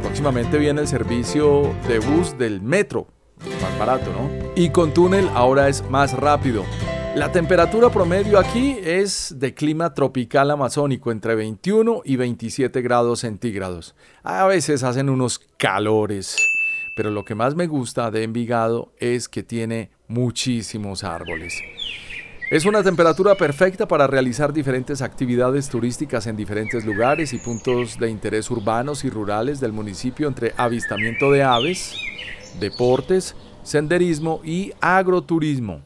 Próximamente 0.00 0.56
viene 0.56 0.80
el 0.80 0.88
servicio 0.88 1.74
de 1.86 1.98
bus 1.98 2.38
del 2.38 2.62
metro, 2.62 3.06
más 3.60 3.78
barato, 3.78 4.10
¿no? 4.12 4.30
Y 4.54 4.70
con 4.70 4.94
túnel 4.94 5.28
ahora 5.34 5.68
es 5.68 5.84
más 5.90 6.14
rápido. 6.14 6.64
La 7.16 7.32
temperatura 7.32 7.90
promedio 7.90 8.38
aquí 8.38 8.78
es 8.80 9.34
de 9.38 9.54
clima 9.54 9.94
tropical 9.94 10.50
amazónico, 10.50 11.10
entre 11.10 11.34
21 11.34 12.02
y 12.04 12.16
27 12.16 12.80
grados 12.82 13.20
centígrados. 13.20 13.96
A 14.22 14.46
veces 14.46 14.84
hacen 14.84 15.08
unos 15.08 15.40
calores 15.56 16.36
pero 16.96 17.10
lo 17.10 17.26
que 17.26 17.34
más 17.34 17.54
me 17.54 17.66
gusta 17.66 18.10
de 18.10 18.22
Envigado 18.22 18.90
es 18.98 19.28
que 19.28 19.42
tiene 19.42 19.90
muchísimos 20.08 21.04
árboles. 21.04 21.60
Es 22.50 22.64
una 22.64 22.82
temperatura 22.82 23.34
perfecta 23.34 23.86
para 23.86 24.06
realizar 24.06 24.50
diferentes 24.50 25.02
actividades 25.02 25.68
turísticas 25.68 26.26
en 26.26 26.36
diferentes 26.36 26.86
lugares 26.86 27.34
y 27.34 27.38
puntos 27.38 27.98
de 27.98 28.08
interés 28.08 28.50
urbanos 28.50 29.04
y 29.04 29.10
rurales 29.10 29.60
del 29.60 29.74
municipio 29.74 30.26
entre 30.26 30.54
avistamiento 30.56 31.30
de 31.30 31.42
aves, 31.42 31.96
deportes, 32.60 33.36
senderismo 33.62 34.40
y 34.42 34.72
agroturismo. 34.80 35.82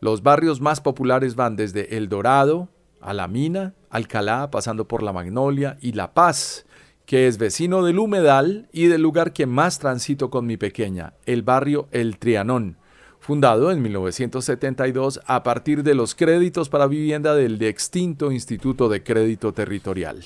Los 0.00 0.22
barrios 0.22 0.60
más 0.60 0.80
populares 0.80 1.34
van 1.34 1.56
desde 1.56 1.96
El 1.96 2.08
Dorado, 2.08 2.68
a 3.00 3.12
La 3.12 3.28
Mina, 3.28 3.74
Alcalá, 3.90 4.50
pasando 4.50 4.86
por 4.86 5.02
La 5.02 5.12
Magnolia 5.12 5.76
y 5.80 5.92
La 5.92 6.14
Paz, 6.14 6.66
que 7.06 7.26
es 7.26 7.38
vecino 7.38 7.84
del 7.84 7.98
humedal 7.98 8.68
y 8.72 8.86
del 8.86 9.02
lugar 9.02 9.32
que 9.32 9.46
más 9.46 9.78
transito 9.78 10.30
con 10.30 10.46
mi 10.46 10.56
pequeña, 10.56 11.14
el 11.26 11.42
barrio 11.42 11.88
El 11.90 12.18
Trianón, 12.18 12.76
fundado 13.18 13.72
en 13.72 13.82
1972 13.82 15.20
a 15.26 15.42
partir 15.42 15.82
de 15.82 15.94
los 15.94 16.14
créditos 16.14 16.68
para 16.68 16.86
vivienda 16.86 17.34
del 17.34 17.60
extinto 17.62 18.30
Instituto 18.30 18.88
de 18.88 19.02
Crédito 19.02 19.52
Territorial. 19.52 20.24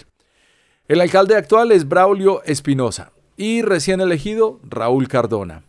El 0.88 1.00
alcalde 1.00 1.36
actual 1.36 1.72
es 1.72 1.88
Braulio 1.88 2.42
Espinosa 2.44 3.12
y 3.36 3.62
recién 3.62 4.00
elegido 4.00 4.60
Raúl 4.68 5.08
Cardona. 5.08 5.62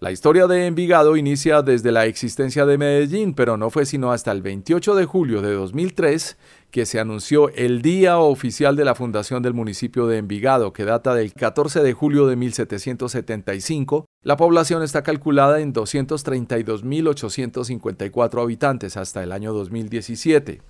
La 0.00 0.10
historia 0.10 0.48
de 0.48 0.66
Envigado 0.66 1.16
inicia 1.16 1.62
desde 1.62 1.92
la 1.92 2.06
existencia 2.06 2.66
de 2.66 2.76
Medellín, 2.76 3.32
pero 3.32 3.56
no 3.56 3.70
fue 3.70 3.86
sino 3.86 4.10
hasta 4.10 4.32
el 4.32 4.42
28 4.42 4.96
de 4.96 5.04
julio 5.04 5.40
de 5.40 5.54
2003 5.54 6.36
que 6.72 6.84
se 6.84 6.98
anunció 6.98 7.48
el 7.50 7.80
día 7.80 8.18
oficial 8.18 8.74
de 8.74 8.84
la 8.84 8.96
fundación 8.96 9.44
del 9.44 9.54
municipio 9.54 10.08
de 10.08 10.18
Envigado, 10.18 10.72
que 10.72 10.84
data 10.84 11.14
del 11.14 11.32
14 11.32 11.84
de 11.84 11.92
julio 11.92 12.26
de 12.26 12.34
1775. 12.34 14.06
La 14.22 14.36
población 14.36 14.82
está 14.82 15.04
calculada 15.04 15.60
en 15.60 15.72
232.854 15.72 18.42
habitantes 18.42 18.96
hasta 18.96 19.22
el 19.22 19.30
año 19.30 19.52
2017. 19.52 20.60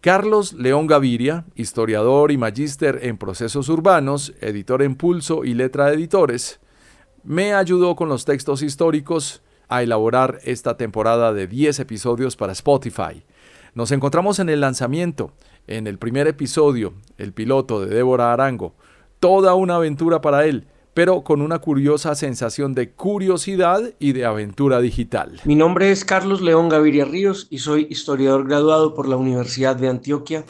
Carlos 0.00 0.54
León 0.54 0.88
Gaviria, 0.88 1.44
historiador 1.54 2.32
y 2.32 2.36
magíster 2.36 2.98
en 3.02 3.16
procesos 3.16 3.68
urbanos, 3.68 4.34
editor 4.40 4.82
en 4.82 4.96
Pulso 4.96 5.44
y 5.44 5.54
Letra 5.54 5.86
de 5.86 5.94
Editores, 5.94 6.58
me 7.24 7.54
ayudó 7.54 7.96
con 7.96 8.08
los 8.08 8.24
textos 8.24 8.62
históricos 8.62 9.42
a 9.68 9.82
elaborar 9.82 10.38
esta 10.44 10.76
temporada 10.76 11.32
de 11.32 11.46
10 11.46 11.80
episodios 11.80 12.36
para 12.36 12.52
Spotify. 12.52 13.22
Nos 13.74 13.92
encontramos 13.92 14.38
en 14.38 14.48
el 14.48 14.60
lanzamiento, 14.60 15.32
en 15.66 15.86
el 15.86 15.98
primer 15.98 16.26
episodio, 16.26 16.94
el 17.18 17.32
piloto 17.32 17.80
de 17.80 17.94
Débora 17.94 18.32
Arango, 18.32 18.74
toda 19.20 19.54
una 19.54 19.76
aventura 19.76 20.20
para 20.20 20.44
él, 20.44 20.66
pero 20.92 21.22
con 21.22 21.40
una 21.40 21.60
curiosa 21.60 22.16
sensación 22.16 22.74
de 22.74 22.90
curiosidad 22.90 23.80
y 24.00 24.12
de 24.12 24.24
aventura 24.24 24.80
digital. 24.80 25.40
Mi 25.44 25.54
nombre 25.54 25.92
es 25.92 26.04
Carlos 26.04 26.40
León 26.40 26.68
Gaviria 26.68 27.04
Ríos 27.04 27.46
y 27.48 27.58
soy 27.58 27.86
historiador 27.90 28.48
graduado 28.48 28.92
por 28.94 29.08
la 29.08 29.16
Universidad 29.16 29.76
de 29.76 29.88
Antioquia. 29.88 30.44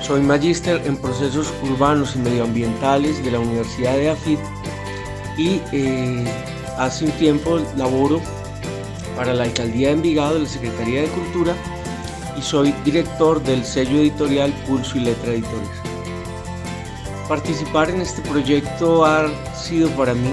Soy 0.00 0.22
magíster 0.22 0.80
en 0.86 0.96
procesos 0.96 1.52
urbanos 1.70 2.16
y 2.16 2.20
medioambientales 2.20 3.22
de 3.22 3.30
la 3.30 3.40
Universidad 3.40 3.94
de 3.94 4.08
AFIT 4.08 4.38
y 5.38 5.62
eh, 5.72 6.24
hace 6.76 7.04
un 7.04 7.12
tiempo 7.12 7.60
laboro 7.76 8.20
para 9.16 9.32
la 9.32 9.44
Alcaldía 9.44 9.88
de 9.88 9.94
Envigado 9.94 10.34
de 10.34 10.40
la 10.40 10.48
Secretaría 10.48 11.02
de 11.02 11.08
Cultura 11.08 11.54
y 12.36 12.42
soy 12.42 12.72
director 12.84 13.42
del 13.42 13.64
sello 13.64 13.98
editorial 13.98 14.52
Pulso 14.66 14.98
y 14.98 15.02
Letra 15.02 15.32
Editores. 15.32 15.68
Participar 17.28 17.90
en 17.90 18.00
este 18.00 18.20
proyecto 18.22 19.04
ha 19.04 19.28
sido 19.54 19.88
para 19.90 20.14
mí 20.14 20.32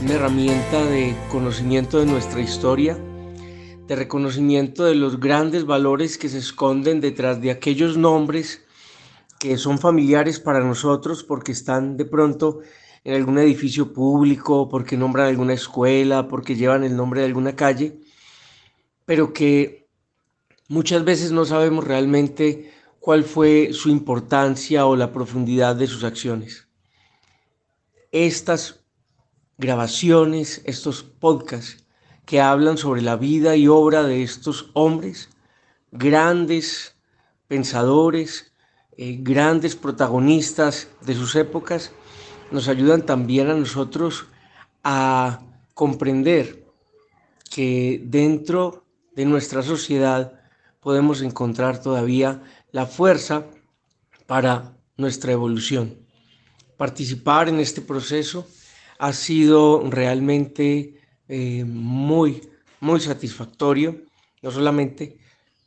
una 0.00 0.14
herramienta 0.14 0.84
de 0.86 1.14
conocimiento 1.30 1.98
de 1.98 2.06
nuestra 2.06 2.40
historia, 2.40 2.98
de 3.86 3.96
reconocimiento 3.96 4.84
de 4.84 4.94
los 4.94 5.20
grandes 5.20 5.66
valores 5.66 6.16
que 6.16 6.28
se 6.28 6.38
esconden 6.38 7.00
detrás 7.00 7.40
de 7.42 7.50
aquellos 7.50 7.98
nombres 7.98 8.62
que 9.38 9.56
son 9.58 9.78
familiares 9.78 10.38
para 10.38 10.60
nosotros 10.60 11.24
porque 11.24 11.52
están 11.52 11.96
de 11.96 12.04
pronto 12.04 12.60
en 13.04 13.14
algún 13.14 13.38
edificio 13.38 13.92
público, 13.92 14.68
porque 14.68 14.96
nombran 14.96 15.28
alguna 15.28 15.54
escuela, 15.54 16.28
porque 16.28 16.56
llevan 16.56 16.84
el 16.84 16.96
nombre 16.96 17.20
de 17.20 17.26
alguna 17.26 17.56
calle, 17.56 18.00
pero 19.06 19.32
que 19.32 19.88
muchas 20.68 21.04
veces 21.04 21.32
no 21.32 21.44
sabemos 21.44 21.84
realmente 21.84 22.72
cuál 23.00 23.24
fue 23.24 23.70
su 23.72 23.88
importancia 23.88 24.86
o 24.86 24.96
la 24.96 25.12
profundidad 25.12 25.74
de 25.74 25.86
sus 25.86 26.04
acciones. 26.04 26.68
Estas 28.12 28.80
grabaciones, 29.56 30.62
estos 30.64 31.02
podcasts 31.02 31.84
que 32.26 32.40
hablan 32.40 32.78
sobre 32.78 33.02
la 33.02 33.16
vida 33.16 33.56
y 33.56 33.66
obra 33.66 34.02
de 34.04 34.22
estos 34.22 34.70
hombres, 34.74 35.30
grandes 35.90 36.94
pensadores, 37.48 38.52
eh, 38.96 39.16
grandes 39.20 39.74
protagonistas 39.74 40.88
de 41.00 41.14
sus 41.14 41.34
épocas, 41.34 41.92
nos 42.50 42.68
ayudan 42.68 43.06
también 43.06 43.48
a 43.50 43.54
nosotros 43.54 44.26
a 44.82 45.40
comprender 45.74 46.64
que 47.50 48.00
dentro 48.04 48.84
de 49.14 49.24
nuestra 49.24 49.62
sociedad 49.62 50.40
podemos 50.80 51.22
encontrar 51.22 51.82
todavía 51.82 52.42
la 52.72 52.86
fuerza 52.86 53.46
para 54.26 54.76
nuestra 54.96 55.32
evolución. 55.32 55.98
Participar 56.76 57.48
en 57.48 57.60
este 57.60 57.82
proceso 57.82 58.46
ha 58.98 59.12
sido 59.12 59.82
realmente 59.90 61.00
eh, 61.28 61.64
muy, 61.64 62.48
muy 62.80 63.00
satisfactorio, 63.00 64.02
no 64.42 64.50
solamente 64.50 65.18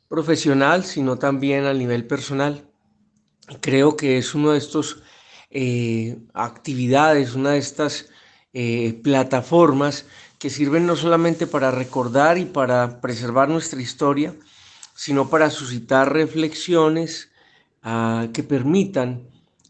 profesional, 0.08 0.84
sino 0.84 1.18
también 1.18 1.64
a 1.64 1.74
nivel 1.74 2.06
personal. 2.06 2.68
Creo 3.60 3.96
que 3.96 4.18
es 4.18 4.34
uno 4.34 4.52
de 4.52 4.58
estos 4.58 5.02
eh, 5.56 6.18
actividades, 6.34 7.36
una 7.36 7.50
de 7.50 7.58
estas 7.58 8.06
eh, 8.54 8.98
plataformas 9.04 10.04
que 10.40 10.50
sirven 10.50 10.84
no 10.84 10.96
solamente 10.96 11.46
para 11.46 11.70
recordar 11.70 12.38
y 12.38 12.44
para 12.44 13.00
preservar 13.00 13.48
nuestra 13.48 13.80
historia, 13.80 14.34
sino 14.96 15.30
para 15.30 15.50
suscitar 15.50 16.12
reflexiones 16.12 17.30
ah, 17.84 18.26
que 18.32 18.42
permitan 18.42 19.28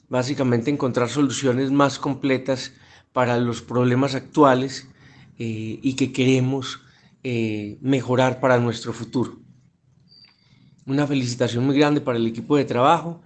básicamente 0.08 0.70
encontrar 0.70 1.10
soluciones 1.10 1.70
más 1.70 1.98
completas 1.98 2.72
para 3.12 3.36
los 3.36 3.60
problemas 3.60 4.14
actuales 4.14 4.88
eh, 5.38 5.80
y 5.82 5.96
que 5.96 6.12
queremos 6.12 6.80
mejorar 7.80 8.38
para 8.38 8.58
nuestro 8.58 8.92
futuro. 8.92 9.38
Una 10.84 11.06
felicitación 11.06 11.64
muy 11.64 11.78
grande 11.78 12.02
para 12.02 12.18
el 12.18 12.26
equipo 12.26 12.54
de 12.58 12.66
trabajo 12.66 13.22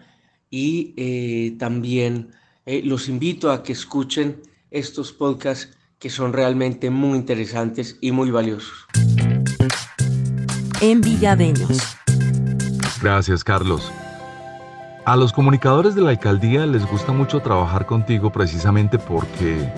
y 0.50 1.56
también 1.58 2.30
eh, 2.70 2.82
los 2.84 3.08
invito 3.08 3.50
a 3.50 3.62
que 3.62 3.72
escuchen 3.72 4.42
estos 4.70 5.10
podcasts 5.10 5.74
que 5.98 6.10
son 6.10 6.34
realmente 6.34 6.90
muy 6.90 7.16
interesantes 7.16 7.96
y 8.02 8.12
muy 8.12 8.30
valiosos. 8.30 8.86
En 10.82 11.00
Villadeños. 11.00 11.96
Gracias, 13.00 13.42
Carlos. 13.42 13.90
A 15.06 15.16
los 15.16 15.32
comunicadores 15.32 15.94
de 15.94 16.02
la 16.02 16.10
alcaldía 16.10 16.66
les 16.66 16.84
gusta 16.84 17.10
mucho 17.10 17.40
trabajar 17.40 17.86
contigo 17.86 18.30
precisamente 18.30 18.98
porque 18.98 19.72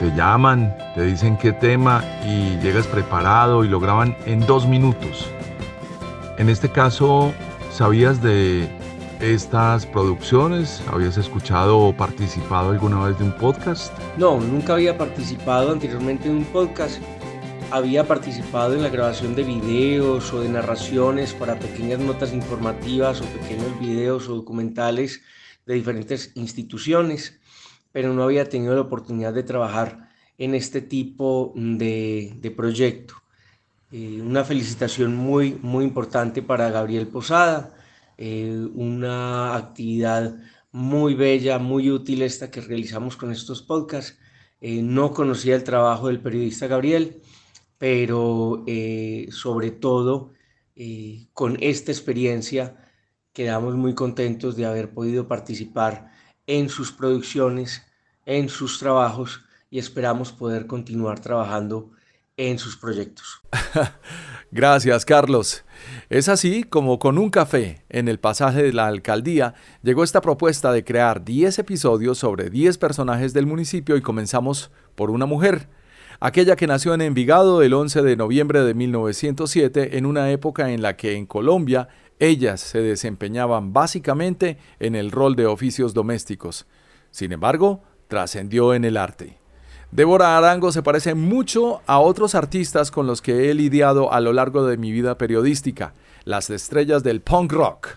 te 0.00 0.10
llaman, 0.16 0.76
te 0.96 1.04
dicen 1.04 1.38
qué 1.38 1.52
tema 1.52 2.02
y 2.26 2.58
llegas 2.58 2.88
preparado 2.88 3.64
y 3.64 3.68
lo 3.68 3.78
graban 3.78 4.16
en 4.26 4.44
dos 4.46 4.66
minutos. 4.66 5.30
En 6.38 6.48
este 6.48 6.72
caso, 6.72 7.32
¿sabías 7.70 8.20
de 8.20 8.79
estas 9.20 9.84
producciones? 9.84 10.82
¿Habías 10.88 11.18
escuchado 11.18 11.78
o 11.78 11.96
participado 11.96 12.70
alguna 12.70 13.04
vez 13.04 13.18
de 13.18 13.24
un 13.24 13.32
podcast? 13.32 13.92
No, 14.16 14.40
nunca 14.40 14.74
había 14.74 14.96
participado 14.96 15.72
anteriormente 15.72 16.28
en 16.28 16.36
un 16.36 16.44
podcast. 16.46 17.00
Había 17.70 18.06
participado 18.06 18.74
en 18.74 18.82
la 18.82 18.88
grabación 18.88 19.34
de 19.34 19.42
videos 19.42 20.32
o 20.32 20.40
de 20.40 20.48
narraciones 20.48 21.34
para 21.34 21.58
pequeñas 21.58 22.00
notas 22.00 22.32
informativas 22.32 23.20
o 23.20 23.24
pequeños 23.26 23.78
videos 23.78 24.28
o 24.28 24.34
documentales 24.34 25.20
de 25.66 25.74
diferentes 25.74 26.32
instituciones, 26.34 27.38
pero 27.92 28.12
no 28.14 28.22
había 28.22 28.48
tenido 28.48 28.74
la 28.74 28.80
oportunidad 28.80 29.34
de 29.34 29.42
trabajar 29.42 30.08
en 30.38 30.54
este 30.54 30.80
tipo 30.80 31.52
de, 31.54 32.34
de 32.40 32.50
proyecto. 32.50 33.14
Eh, 33.92 34.20
una 34.22 34.44
felicitación 34.44 35.14
muy, 35.14 35.58
muy 35.62 35.84
importante 35.84 36.42
para 36.42 36.70
Gabriel 36.70 37.06
Posada, 37.06 37.74
eh, 38.22 38.68
una 38.74 39.56
actividad 39.56 40.36
muy 40.72 41.14
bella, 41.14 41.58
muy 41.58 41.90
útil 41.90 42.20
esta 42.20 42.50
que 42.50 42.60
realizamos 42.60 43.16
con 43.16 43.32
estos 43.32 43.62
podcasts. 43.62 44.18
Eh, 44.60 44.82
no 44.82 45.14
conocía 45.14 45.56
el 45.56 45.64
trabajo 45.64 46.08
del 46.08 46.20
periodista 46.20 46.66
Gabriel, 46.66 47.22
pero 47.78 48.62
eh, 48.66 49.28
sobre 49.30 49.70
todo 49.70 50.32
con 51.34 51.58
esta 51.60 51.92
experiencia 51.92 52.76
quedamos 53.32 53.74
muy 53.76 53.94
contentos 53.94 54.56
de 54.56 54.66
haber 54.66 54.92
podido 54.92 55.26
participar 55.28 56.10
en 56.46 56.68
sus 56.68 56.92
producciones, 56.92 57.82
en 58.26 58.48
sus 58.50 58.78
trabajos 58.78 59.42
y 59.70 59.78
esperamos 59.78 60.32
poder 60.32 60.66
continuar 60.66 61.20
trabajando 61.20 61.92
en 62.48 62.58
sus 62.58 62.76
proyectos. 62.76 63.42
Gracias, 64.50 65.04
Carlos. 65.04 65.64
Es 66.08 66.28
así 66.28 66.64
como 66.64 66.98
con 66.98 67.18
un 67.18 67.30
café 67.30 67.84
en 67.88 68.08
el 68.08 68.18
pasaje 68.18 68.62
de 68.62 68.72
la 68.72 68.86
alcaldía 68.86 69.54
llegó 69.82 70.02
esta 70.02 70.20
propuesta 70.20 70.72
de 70.72 70.82
crear 70.82 71.24
10 71.24 71.58
episodios 71.58 72.18
sobre 72.18 72.50
10 72.50 72.78
personajes 72.78 73.32
del 73.32 73.46
municipio 73.46 73.96
y 73.96 74.00
comenzamos 74.00 74.70
por 74.94 75.10
una 75.10 75.26
mujer, 75.26 75.68
aquella 76.18 76.56
que 76.56 76.66
nació 76.66 76.94
en 76.94 77.02
Envigado 77.02 77.62
el 77.62 77.74
11 77.74 78.02
de 78.02 78.16
noviembre 78.16 78.62
de 78.62 78.74
1907 78.74 79.98
en 79.98 80.06
una 80.06 80.30
época 80.30 80.70
en 80.70 80.82
la 80.82 80.96
que 80.96 81.14
en 81.14 81.26
Colombia 81.26 81.88
ellas 82.18 82.60
se 82.60 82.80
desempeñaban 82.80 83.72
básicamente 83.72 84.58
en 84.78 84.94
el 84.94 85.10
rol 85.10 85.36
de 85.36 85.46
oficios 85.46 85.94
domésticos. 85.94 86.66
Sin 87.10 87.32
embargo, 87.32 87.82
trascendió 88.08 88.74
en 88.74 88.84
el 88.84 88.96
arte. 88.96 89.39
Débora 89.92 90.38
Arango 90.38 90.70
se 90.70 90.84
parece 90.84 91.14
mucho 91.14 91.82
a 91.84 91.98
otros 91.98 92.36
artistas 92.36 92.92
con 92.92 93.08
los 93.08 93.20
que 93.20 93.50
he 93.50 93.54
lidiado 93.54 94.12
a 94.12 94.20
lo 94.20 94.32
largo 94.32 94.64
de 94.64 94.76
mi 94.76 94.92
vida 94.92 95.18
periodística, 95.18 95.94
las 96.24 96.48
estrellas 96.48 97.02
del 97.02 97.22
punk 97.22 97.52
rock. 97.52 97.88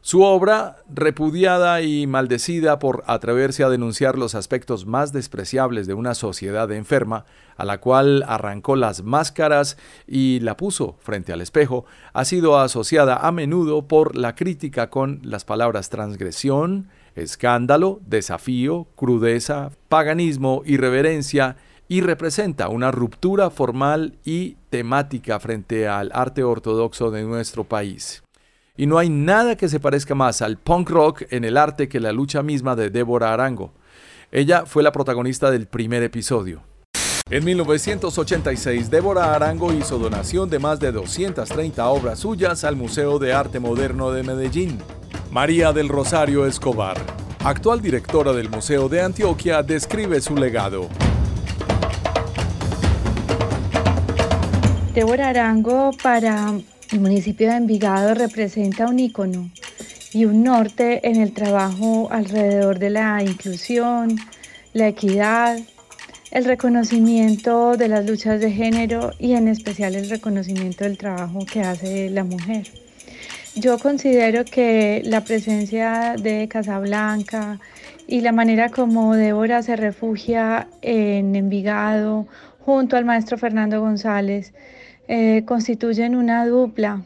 Su 0.00 0.22
obra, 0.22 0.76
repudiada 0.88 1.82
y 1.82 2.06
maldecida 2.06 2.78
por 2.78 3.02
atreverse 3.08 3.64
a 3.64 3.68
denunciar 3.68 4.16
los 4.16 4.36
aspectos 4.36 4.86
más 4.86 5.12
despreciables 5.12 5.88
de 5.88 5.94
una 5.94 6.14
sociedad 6.14 6.70
enferma, 6.70 7.24
a 7.56 7.64
la 7.64 7.78
cual 7.78 8.22
arrancó 8.28 8.76
las 8.76 9.02
máscaras 9.02 9.76
y 10.06 10.38
la 10.38 10.56
puso 10.56 10.94
frente 11.00 11.32
al 11.32 11.40
espejo, 11.40 11.84
ha 12.12 12.24
sido 12.24 12.60
asociada 12.60 13.16
a 13.16 13.32
menudo 13.32 13.88
por 13.88 14.14
la 14.14 14.36
crítica 14.36 14.88
con 14.88 15.18
las 15.24 15.44
palabras 15.44 15.88
transgresión, 15.88 16.90
escándalo, 17.14 18.00
desafío, 18.06 18.86
crudeza, 18.96 19.70
paganismo, 19.88 20.62
irreverencia 20.64 21.56
y 21.88 22.00
representa 22.00 22.68
una 22.68 22.90
ruptura 22.90 23.50
formal 23.50 24.18
y 24.24 24.56
temática 24.70 25.38
frente 25.38 25.86
al 25.86 26.10
arte 26.14 26.42
ortodoxo 26.42 27.10
de 27.10 27.22
nuestro 27.22 27.64
país. 27.64 28.22
Y 28.76 28.86
no 28.86 28.98
hay 28.98 29.08
nada 29.08 29.56
que 29.56 29.68
se 29.68 29.78
parezca 29.78 30.14
más 30.14 30.42
al 30.42 30.58
punk 30.58 30.90
rock 30.90 31.22
en 31.30 31.44
el 31.44 31.56
arte 31.56 31.88
que 31.88 32.00
la 32.00 32.12
lucha 32.12 32.42
misma 32.42 32.74
de 32.74 32.90
Débora 32.90 33.32
Arango. 33.32 33.72
Ella 34.32 34.66
fue 34.66 34.82
la 34.82 34.90
protagonista 34.90 35.50
del 35.50 35.66
primer 35.66 36.02
episodio. 36.02 36.62
En 37.30 37.44
1986, 37.44 38.90
Débora 38.90 39.34
Arango 39.34 39.72
hizo 39.72 39.98
donación 39.98 40.50
de 40.50 40.58
más 40.58 40.80
de 40.80 40.92
230 40.92 41.86
obras 41.86 42.18
suyas 42.18 42.64
al 42.64 42.76
Museo 42.76 43.18
de 43.18 43.32
Arte 43.32 43.60
Moderno 43.60 44.10
de 44.10 44.22
Medellín. 44.24 44.78
María 45.34 45.72
del 45.72 45.88
Rosario 45.88 46.46
Escobar, 46.46 46.96
actual 47.40 47.82
directora 47.82 48.32
del 48.32 48.48
Museo 48.48 48.88
de 48.88 49.02
Antioquia, 49.02 49.64
describe 49.64 50.20
su 50.20 50.36
legado. 50.36 50.88
Débora 54.94 55.30
Arango 55.30 55.90
para 56.00 56.52
el 56.92 57.00
municipio 57.00 57.48
de 57.48 57.56
Envigado 57.56 58.14
representa 58.14 58.86
un 58.86 59.00
ícono 59.00 59.50
y 60.12 60.24
un 60.24 60.44
norte 60.44 61.00
en 61.02 61.20
el 61.20 61.32
trabajo 61.32 62.06
alrededor 62.12 62.78
de 62.78 62.90
la 62.90 63.20
inclusión, 63.20 64.16
la 64.72 64.86
equidad, 64.86 65.58
el 66.30 66.44
reconocimiento 66.44 67.76
de 67.76 67.88
las 67.88 68.06
luchas 68.08 68.38
de 68.38 68.52
género 68.52 69.10
y 69.18 69.32
en 69.32 69.48
especial 69.48 69.96
el 69.96 70.08
reconocimiento 70.08 70.84
del 70.84 70.96
trabajo 70.96 71.40
que 71.44 71.62
hace 71.62 72.08
la 72.08 72.22
mujer. 72.22 72.83
Yo 73.56 73.78
considero 73.78 74.44
que 74.44 75.02
la 75.04 75.20
presencia 75.22 76.16
de 76.20 76.48
Casablanca 76.48 77.60
y 78.08 78.20
la 78.20 78.32
manera 78.32 78.68
como 78.68 79.14
Débora 79.14 79.62
se 79.62 79.76
refugia 79.76 80.66
en 80.82 81.36
Envigado 81.36 82.26
junto 82.60 82.96
al 82.96 83.04
maestro 83.04 83.38
Fernando 83.38 83.80
González 83.80 84.52
eh, 85.06 85.44
constituyen 85.46 86.16
una 86.16 86.46
dupla 86.46 87.02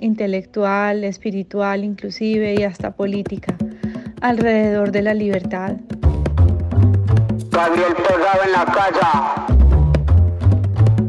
intelectual, 0.00 1.04
espiritual 1.04 1.84
inclusive 1.84 2.54
y 2.58 2.64
hasta 2.64 2.90
política 2.90 3.56
alrededor 4.20 4.90
de 4.90 5.02
la 5.02 5.14
libertad. 5.14 5.76
Gabriel 7.50 7.94
en 8.44 8.52
la 8.52 8.64
casa. 8.64 9.55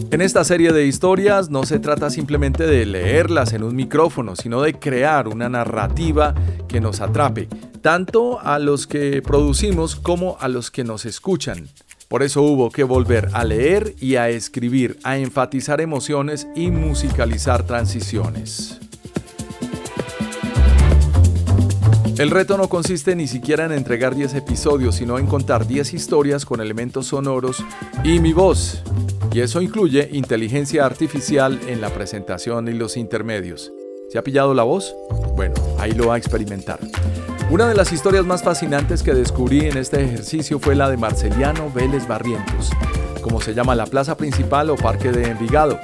En 0.09 0.21
esta 0.21 0.45
serie 0.45 0.71
de 0.71 0.87
historias 0.87 1.49
no 1.49 1.63
se 1.65 1.79
trata 1.79 2.09
simplemente 2.09 2.65
de 2.65 2.85
leerlas 2.85 3.51
en 3.51 3.61
un 3.61 3.75
micrófono, 3.75 4.37
sino 4.37 4.61
de 4.61 4.73
crear 4.73 5.27
una 5.27 5.49
narrativa 5.49 6.33
que 6.69 6.79
nos 6.79 7.01
atrape, 7.01 7.49
tanto 7.81 8.39
a 8.39 8.57
los 8.57 8.87
que 8.87 9.21
producimos 9.21 9.97
como 9.97 10.37
a 10.39 10.47
los 10.47 10.71
que 10.71 10.85
nos 10.85 11.05
escuchan. 11.05 11.67
Por 12.07 12.23
eso 12.23 12.41
hubo 12.41 12.71
que 12.71 12.85
volver 12.85 13.27
a 13.33 13.43
leer 13.43 13.95
y 13.99 14.15
a 14.15 14.29
escribir, 14.29 14.97
a 15.03 15.17
enfatizar 15.17 15.81
emociones 15.81 16.47
y 16.55 16.71
musicalizar 16.71 17.63
transiciones. 17.63 18.79
El 22.19 22.31
reto 22.31 22.57
no 22.57 22.67
consiste 22.67 23.15
ni 23.15 23.27
siquiera 23.27 23.65
en 23.65 23.71
entregar 23.71 24.15
10 24.15 24.33
episodios, 24.33 24.95
sino 24.95 25.19
en 25.19 25.27
contar 25.27 25.67
10 25.67 25.93
historias 25.93 26.45
con 26.45 26.61
elementos 26.61 27.07
sonoros 27.07 27.63
y 28.03 28.19
mi 28.19 28.33
voz. 28.33 28.81
Y 29.31 29.41
eso 29.41 29.61
incluye 29.61 30.09
inteligencia 30.11 30.83
artificial 30.83 31.59
en 31.67 31.79
la 31.79 31.91
presentación 31.91 32.69
y 32.69 32.73
los 32.73 32.97
intermedios. 32.97 33.71
¿Se 34.09 34.17
ha 34.17 34.23
pillado 34.23 34.55
la 34.55 34.63
voz? 34.63 34.95
Bueno, 35.35 35.53
ahí 35.77 35.91
lo 35.91 36.07
va 36.07 36.15
a 36.15 36.17
experimentar. 36.17 36.79
Una 37.51 37.67
de 37.69 37.75
las 37.75 37.93
historias 37.93 38.25
más 38.25 38.41
fascinantes 38.41 39.03
que 39.03 39.13
descubrí 39.13 39.67
en 39.67 39.77
este 39.77 40.03
ejercicio 40.03 40.57
fue 40.57 40.73
la 40.73 40.89
de 40.89 40.97
Marceliano 40.97 41.69
Vélez 41.69 42.07
Barrientos, 42.07 42.71
como 43.21 43.41
se 43.41 43.53
llama 43.53 43.75
la 43.75 43.85
plaza 43.85 44.17
principal 44.17 44.71
o 44.71 44.75
parque 44.75 45.11
de 45.11 45.29
Envigado. 45.29 45.79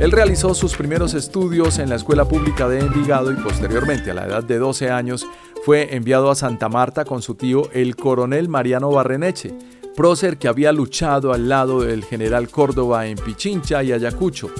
Él 0.00 0.12
realizó 0.12 0.54
sus 0.54 0.76
primeros 0.76 1.12
estudios 1.12 1.78
en 1.78 1.90
la 1.90 1.96
escuela 1.96 2.24
pública 2.24 2.66
de 2.70 2.80
Envigado 2.80 3.30
y 3.32 3.34
posteriormente, 3.34 4.10
a 4.10 4.14
la 4.14 4.24
edad 4.24 4.42
de 4.42 4.56
12 4.56 4.90
años, 4.90 5.26
fue 5.62 5.94
enviado 5.94 6.30
a 6.30 6.34
Santa 6.34 6.70
Marta 6.70 7.04
con 7.04 7.20
su 7.20 7.34
tío 7.34 7.70
el 7.74 7.96
coronel 7.96 8.48
Mariano 8.48 8.90
Barreneche, 8.90 9.52
prócer 9.94 10.38
que 10.38 10.48
había 10.48 10.72
luchado 10.72 11.34
al 11.34 11.50
lado 11.50 11.82
del 11.82 12.02
general 12.02 12.48
Córdoba 12.48 13.08
en 13.08 13.18
Pichincha 13.18 13.82
y 13.82 13.92
Ayacucho. 13.92 14.50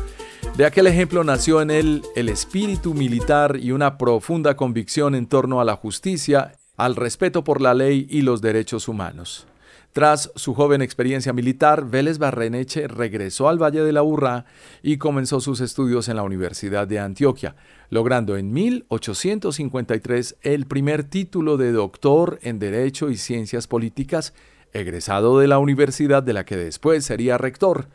De 0.58 0.66
aquel 0.66 0.86
ejemplo 0.86 1.24
nació 1.24 1.62
en 1.62 1.70
él 1.70 2.02
el 2.16 2.28
espíritu 2.28 2.92
militar 2.92 3.56
y 3.58 3.72
una 3.72 3.96
profunda 3.96 4.56
convicción 4.58 5.14
en 5.14 5.26
torno 5.26 5.62
a 5.62 5.64
la 5.64 5.76
justicia, 5.76 6.52
al 6.76 6.96
respeto 6.96 7.44
por 7.44 7.62
la 7.62 7.72
ley 7.72 8.06
y 8.10 8.20
los 8.20 8.42
derechos 8.42 8.88
humanos. 8.88 9.46
Tras 9.92 10.30
su 10.36 10.54
joven 10.54 10.82
experiencia 10.82 11.32
militar, 11.32 11.84
Vélez 11.84 12.18
Barreneche 12.18 12.86
regresó 12.86 13.48
al 13.48 13.60
Valle 13.60 13.82
de 13.82 13.92
la 13.92 14.04
Urrá 14.04 14.44
y 14.84 14.98
comenzó 14.98 15.40
sus 15.40 15.60
estudios 15.60 16.08
en 16.08 16.14
la 16.14 16.22
Universidad 16.22 16.86
de 16.86 17.00
Antioquia, 17.00 17.56
logrando 17.88 18.36
en 18.36 18.52
1853 18.52 20.36
el 20.42 20.66
primer 20.66 21.02
título 21.02 21.56
de 21.56 21.72
doctor 21.72 22.38
en 22.42 22.60
Derecho 22.60 23.10
y 23.10 23.16
Ciencias 23.16 23.66
Políticas, 23.66 24.32
egresado 24.72 25.40
de 25.40 25.48
la 25.48 25.58
universidad 25.58 26.22
de 26.22 26.34
la 26.34 26.44
que 26.44 26.56
después 26.56 27.04
sería 27.04 27.36
rector. 27.36 27.88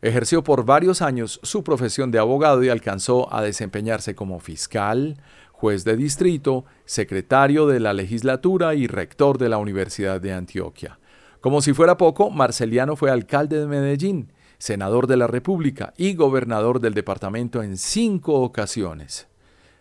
Ejerció 0.00 0.42
por 0.42 0.64
varios 0.64 1.02
años 1.02 1.38
su 1.42 1.62
profesión 1.62 2.10
de 2.10 2.18
abogado 2.18 2.64
y 2.64 2.70
alcanzó 2.70 3.32
a 3.32 3.42
desempeñarse 3.42 4.14
como 4.14 4.40
fiscal, 4.40 5.18
juez 5.50 5.84
de 5.84 5.98
distrito, 5.98 6.64
secretario 6.86 7.66
de 7.66 7.78
la 7.78 7.92
legislatura 7.92 8.74
y 8.74 8.86
rector 8.86 9.36
de 9.36 9.50
la 9.50 9.58
Universidad 9.58 10.18
de 10.18 10.32
Antioquia. 10.32 10.98
Como 11.42 11.60
si 11.60 11.72
fuera 11.74 11.96
poco, 11.96 12.30
Marceliano 12.30 12.94
fue 12.94 13.10
alcalde 13.10 13.58
de 13.58 13.66
Medellín, 13.66 14.32
senador 14.58 15.08
de 15.08 15.16
la 15.16 15.26
República 15.26 15.92
y 15.96 16.14
gobernador 16.14 16.78
del 16.78 16.94
departamento 16.94 17.64
en 17.64 17.76
cinco 17.76 18.34
ocasiones. 18.34 19.26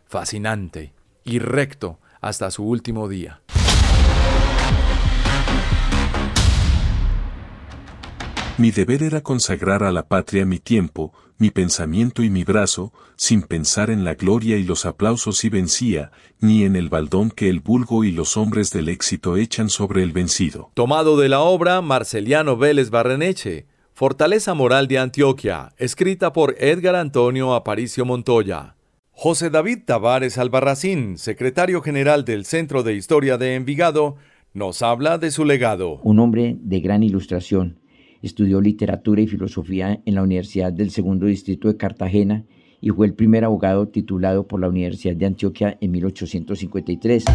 Fascinante 0.07 0.95
y 1.23 1.37
recto 1.37 1.99
hasta 2.19 2.49
su 2.49 2.63
último 2.63 3.07
día. 3.07 3.41
Mi 8.57 8.71
deber 8.71 9.03
era 9.03 9.21
consagrar 9.21 9.83
a 9.83 9.91
la 9.91 10.07
patria 10.07 10.47
mi 10.47 10.57
tiempo, 10.57 11.13
mi 11.41 11.49
pensamiento 11.49 12.21
y 12.21 12.29
mi 12.29 12.43
brazo, 12.43 12.93
sin 13.15 13.41
pensar 13.41 13.89
en 13.89 14.03
la 14.03 14.13
gloria 14.13 14.57
y 14.57 14.63
los 14.63 14.85
aplausos 14.85 15.43
y 15.43 15.49
vencía, 15.49 16.11
ni 16.39 16.63
en 16.63 16.75
el 16.75 16.87
baldón 16.87 17.31
que 17.31 17.49
el 17.49 17.61
vulgo 17.61 18.03
y 18.03 18.11
los 18.11 18.37
hombres 18.37 18.69
del 18.69 18.89
éxito 18.89 19.37
echan 19.37 19.67
sobre 19.69 20.03
el 20.03 20.11
vencido. 20.11 20.69
Tomado 20.75 21.17
de 21.17 21.29
la 21.29 21.39
obra 21.39 21.81
Marceliano 21.81 22.57
Vélez 22.57 22.91
Barreneche, 22.91 23.65
Fortaleza 23.91 24.53
Moral 24.53 24.87
de 24.87 24.99
Antioquia, 24.99 25.73
escrita 25.77 26.31
por 26.31 26.55
Edgar 26.59 26.95
Antonio 26.95 27.55
Aparicio 27.55 28.05
Montoya. 28.05 28.75
José 29.09 29.49
David 29.49 29.79
Tavares 29.85 30.37
Albarracín, 30.37 31.17
secretario 31.17 31.81
general 31.81 32.23
del 32.23 32.45
Centro 32.45 32.83
de 32.83 32.93
Historia 32.93 33.39
de 33.39 33.55
Envigado, 33.55 34.15
nos 34.53 34.83
habla 34.83 35.17
de 35.17 35.31
su 35.31 35.43
legado. 35.43 36.01
Un 36.03 36.19
hombre 36.19 36.55
de 36.59 36.81
gran 36.81 37.01
ilustración 37.01 37.80
Estudió 38.21 38.61
literatura 38.61 39.21
y 39.21 39.27
filosofía 39.27 40.01
en 40.05 40.15
la 40.15 40.23
Universidad 40.23 40.71
del 40.71 40.91
Segundo 40.91 41.25
Distrito 41.25 41.67
de 41.67 41.77
Cartagena 41.77 42.45
y 42.81 42.89
fue 42.89 43.05
el 43.05 43.13
primer 43.13 43.43
abogado 43.43 43.87
titulado 43.87 44.47
por 44.47 44.59
la 44.59 44.69
Universidad 44.69 45.15
de 45.15 45.25
Antioquia 45.27 45.77
en 45.79 45.91
1853. 45.91 47.25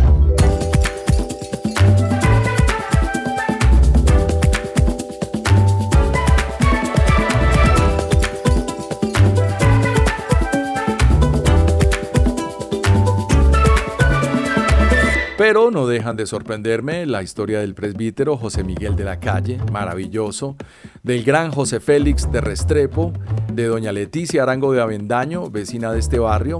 Pero 15.48 15.70
no 15.70 15.86
dejan 15.86 16.16
de 16.16 16.26
sorprenderme 16.26 17.06
la 17.06 17.22
historia 17.22 17.60
del 17.60 17.76
presbítero 17.76 18.36
José 18.36 18.64
Miguel 18.64 18.96
de 18.96 19.04
la 19.04 19.20
Calle, 19.20 19.60
maravilloso, 19.70 20.56
del 21.04 21.22
gran 21.22 21.52
José 21.52 21.78
Félix 21.78 22.28
de 22.32 22.40
Restrepo, 22.40 23.12
de 23.52 23.66
doña 23.66 23.92
Leticia 23.92 24.42
Arango 24.42 24.72
de 24.72 24.82
Avendaño, 24.82 25.48
vecina 25.48 25.92
de 25.92 26.00
este 26.00 26.18
barrio, 26.18 26.58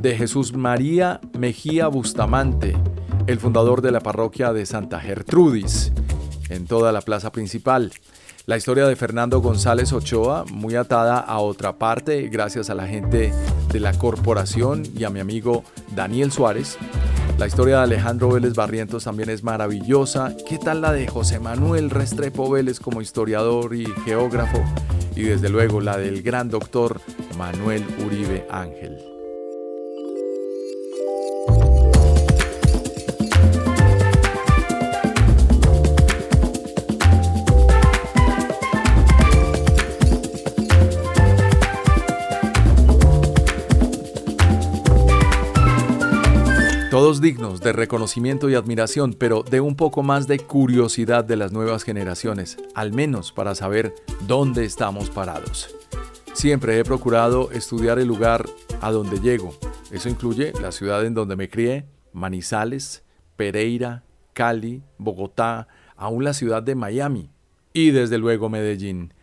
de 0.00 0.16
Jesús 0.16 0.54
María 0.54 1.20
Mejía 1.38 1.88
Bustamante, 1.88 2.74
el 3.26 3.38
fundador 3.40 3.82
de 3.82 3.92
la 3.92 4.00
parroquia 4.00 4.54
de 4.54 4.64
Santa 4.64 5.00
Gertrudis, 5.00 5.92
en 6.48 6.64
toda 6.64 6.92
la 6.92 7.02
plaza 7.02 7.30
principal. 7.30 7.92
La 8.46 8.56
historia 8.56 8.86
de 8.86 8.96
Fernando 8.96 9.42
González 9.42 9.92
Ochoa, 9.92 10.46
muy 10.50 10.76
atada 10.76 11.18
a 11.18 11.40
otra 11.40 11.76
parte, 11.76 12.26
gracias 12.28 12.70
a 12.70 12.74
la 12.74 12.86
gente 12.86 13.34
de 13.70 13.80
la 13.80 13.92
corporación 13.92 14.82
y 14.96 15.04
a 15.04 15.10
mi 15.10 15.20
amigo 15.20 15.62
Daniel 15.94 16.32
Suárez, 16.32 16.78
la 17.38 17.46
historia 17.46 17.78
de 17.78 17.82
Alejandro 17.82 18.30
Vélez 18.30 18.54
Barrientos 18.54 19.04
también 19.04 19.30
es 19.30 19.42
maravillosa. 19.42 20.34
¿Qué 20.48 20.58
tal 20.58 20.80
la 20.80 20.92
de 20.92 21.06
José 21.06 21.40
Manuel 21.40 21.90
Restrepo 21.90 22.50
Vélez 22.50 22.80
como 22.80 23.00
historiador 23.00 23.74
y 23.74 23.86
geógrafo? 24.04 24.62
Y 25.16 25.22
desde 25.22 25.48
luego 25.48 25.80
la 25.80 25.96
del 25.96 26.22
gran 26.22 26.48
doctor 26.48 27.00
Manuel 27.36 27.84
Uribe 28.04 28.46
Ángel. 28.50 29.13
Dignos 47.20 47.60
de 47.60 47.72
reconocimiento 47.72 48.48
y 48.48 48.54
admiración, 48.54 49.14
pero 49.14 49.42
de 49.42 49.60
un 49.60 49.76
poco 49.76 50.02
más 50.02 50.26
de 50.26 50.38
curiosidad 50.38 51.24
de 51.24 51.36
las 51.36 51.52
nuevas 51.52 51.82
generaciones, 51.82 52.56
al 52.74 52.92
menos 52.92 53.32
para 53.32 53.54
saber 53.54 53.94
dónde 54.26 54.64
estamos 54.64 55.10
parados. 55.10 55.74
Siempre 56.32 56.78
he 56.78 56.84
procurado 56.84 57.50
estudiar 57.52 57.98
el 57.98 58.08
lugar 58.08 58.46
a 58.80 58.90
donde 58.90 59.20
llego. 59.20 59.54
Eso 59.90 60.08
incluye 60.08 60.52
la 60.60 60.72
ciudad 60.72 61.04
en 61.04 61.14
donde 61.14 61.36
me 61.36 61.48
crié, 61.48 61.86
Manizales, 62.12 63.04
Pereira, 63.36 64.04
Cali, 64.32 64.82
Bogotá, 64.98 65.68
aún 65.96 66.24
la 66.24 66.34
ciudad 66.34 66.62
de 66.62 66.74
Miami 66.74 67.30
y 67.72 67.90
desde 67.90 68.18
luego 68.18 68.48
Medellín. 68.48 69.14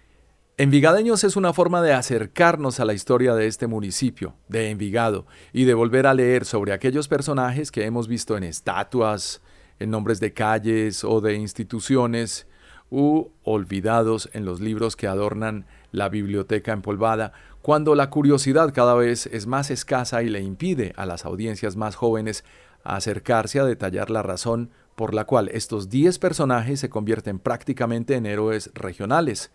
Envigadeños 0.57 1.23
es 1.23 1.37
una 1.37 1.53
forma 1.53 1.81
de 1.81 1.93
acercarnos 1.93 2.79
a 2.79 2.85
la 2.85 2.93
historia 2.93 3.33
de 3.33 3.47
este 3.47 3.67
municipio, 3.67 4.35
de 4.47 4.69
Envigado, 4.69 5.25
y 5.53 5.63
de 5.63 5.73
volver 5.73 6.05
a 6.05 6.13
leer 6.13 6.45
sobre 6.45 6.73
aquellos 6.73 7.07
personajes 7.07 7.71
que 7.71 7.85
hemos 7.85 8.07
visto 8.07 8.37
en 8.37 8.43
estatuas, 8.43 9.41
en 9.79 9.89
nombres 9.89 10.19
de 10.19 10.33
calles 10.33 11.03
o 11.03 11.21
de 11.21 11.35
instituciones, 11.35 12.47
u 12.91 13.29
olvidados 13.43 14.29
en 14.33 14.43
los 14.43 14.59
libros 14.59 14.97
que 14.97 15.07
adornan 15.07 15.65
la 15.91 16.09
biblioteca 16.09 16.73
empolvada, 16.73 17.31
cuando 17.61 17.95
la 17.95 18.09
curiosidad 18.09 18.73
cada 18.73 18.93
vez 18.93 19.27
es 19.27 19.47
más 19.47 19.71
escasa 19.71 20.21
y 20.21 20.29
le 20.29 20.41
impide 20.41 20.93
a 20.97 21.05
las 21.05 21.25
audiencias 21.25 21.77
más 21.77 21.95
jóvenes 21.95 22.43
acercarse 22.83 23.59
a 23.59 23.65
detallar 23.65 24.09
la 24.09 24.21
razón 24.21 24.71
por 24.95 25.13
la 25.13 25.23
cual 25.23 25.49
estos 25.53 25.89
10 25.89 26.19
personajes 26.19 26.81
se 26.81 26.89
convierten 26.89 27.39
prácticamente 27.39 28.15
en 28.15 28.25
héroes 28.25 28.69
regionales. 28.73 29.51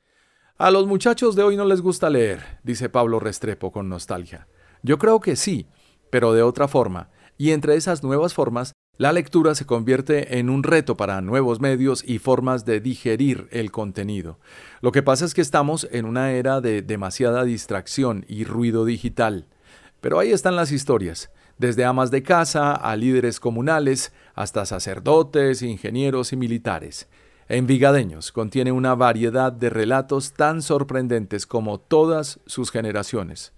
A 0.58 0.70
los 0.70 0.86
muchachos 0.86 1.36
de 1.36 1.42
hoy 1.42 1.54
no 1.54 1.66
les 1.66 1.82
gusta 1.82 2.08
leer, 2.08 2.60
dice 2.62 2.88
Pablo 2.88 3.20
Restrepo 3.20 3.70
con 3.70 3.90
nostalgia. 3.90 4.48
Yo 4.82 4.96
creo 4.98 5.20
que 5.20 5.36
sí, 5.36 5.66
pero 6.08 6.32
de 6.32 6.40
otra 6.42 6.66
forma, 6.66 7.10
y 7.36 7.50
entre 7.50 7.74
esas 7.74 8.02
nuevas 8.02 8.32
formas, 8.32 8.72
la 8.96 9.12
lectura 9.12 9.54
se 9.54 9.66
convierte 9.66 10.38
en 10.38 10.48
un 10.48 10.62
reto 10.62 10.96
para 10.96 11.20
nuevos 11.20 11.60
medios 11.60 12.02
y 12.06 12.18
formas 12.20 12.64
de 12.64 12.80
digerir 12.80 13.48
el 13.50 13.70
contenido. 13.70 14.38
Lo 14.80 14.92
que 14.92 15.02
pasa 15.02 15.26
es 15.26 15.34
que 15.34 15.42
estamos 15.42 15.88
en 15.92 16.06
una 16.06 16.32
era 16.32 16.62
de 16.62 16.80
demasiada 16.80 17.44
distracción 17.44 18.24
y 18.26 18.44
ruido 18.44 18.86
digital. 18.86 19.48
Pero 20.00 20.18
ahí 20.18 20.32
están 20.32 20.56
las 20.56 20.72
historias, 20.72 21.30
desde 21.58 21.84
amas 21.84 22.10
de 22.10 22.22
casa 22.22 22.72
a 22.72 22.96
líderes 22.96 23.40
comunales, 23.40 24.10
hasta 24.34 24.64
sacerdotes, 24.64 25.60
ingenieros 25.60 26.32
y 26.32 26.36
militares. 26.36 27.08
Envigadeños 27.48 28.32
contiene 28.32 28.72
una 28.72 28.96
variedad 28.96 29.52
de 29.52 29.70
relatos 29.70 30.32
tan 30.32 30.62
sorprendentes 30.62 31.46
como 31.46 31.78
todas 31.78 32.40
sus 32.46 32.72
generaciones. 32.72 33.52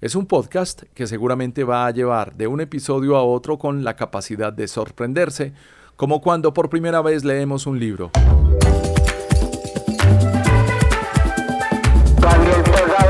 Es 0.00 0.16
un 0.16 0.26
podcast 0.26 0.82
que 0.94 1.06
seguramente 1.06 1.62
va 1.62 1.86
a 1.86 1.90
llevar 1.92 2.34
de 2.34 2.48
un 2.48 2.60
episodio 2.60 3.16
a 3.16 3.22
otro 3.22 3.56
con 3.56 3.84
la 3.84 3.94
capacidad 3.94 4.52
de 4.52 4.66
sorprenderse, 4.66 5.52
como 5.94 6.20
cuando 6.20 6.52
por 6.52 6.68
primera 6.68 7.00
vez 7.00 7.24
leemos 7.24 7.66
un 7.66 7.78
libro. 7.78 8.10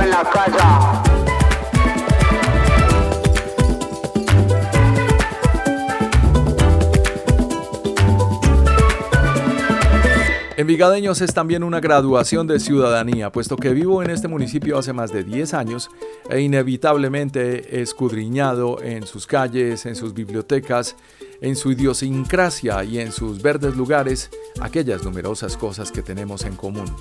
En 0.01 0.11
la 0.11 0.23
casa. 0.31 0.68
Envigadeños 10.69 11.23
es 11.23 11.33
también 11.33 11.65
una 11.65 11.81
graduación 11.81 12.47
de 12.47 12.61
ciudadanía, 12.61 13.33
puesto 13.33 13.57
que 13.57 13.73
vivo 13.73 14.03
en 14.03 14.11
este 14.11 14.29
municipio 14.29 14.77
hace 14.77 14.93
más 14.93 15.11
de 15.11 15.25
10 15.25 15.55
años 15.55 15.89
e 16.29 16.43
inevitablemente 16.43 17.75
he 17.75 17.81
escudriñado 17.81 18.83
en 18.83 19.07
sus 19.07 19.27
calles, 19.27 19.87
en 19.87 19.97
sus 19.97 20.13
bibliotecas, 20.13 20.95
en 21.41 21.57
su 21.57 21.73
idiosincrasia 21.73 22.85
y 22.85 22.99
en 22.99 23.13
sus 23.13 23.41
verdes 23.41 23.79
lugares 23.79 24.29
aquellas 24.61 25.03
numerosas 25.05 25.57
cosas 25.57 25.91
que 25.91 26.03
tenemos 26.03 26.45
en 26.45 26.55
común. 26.55 26.95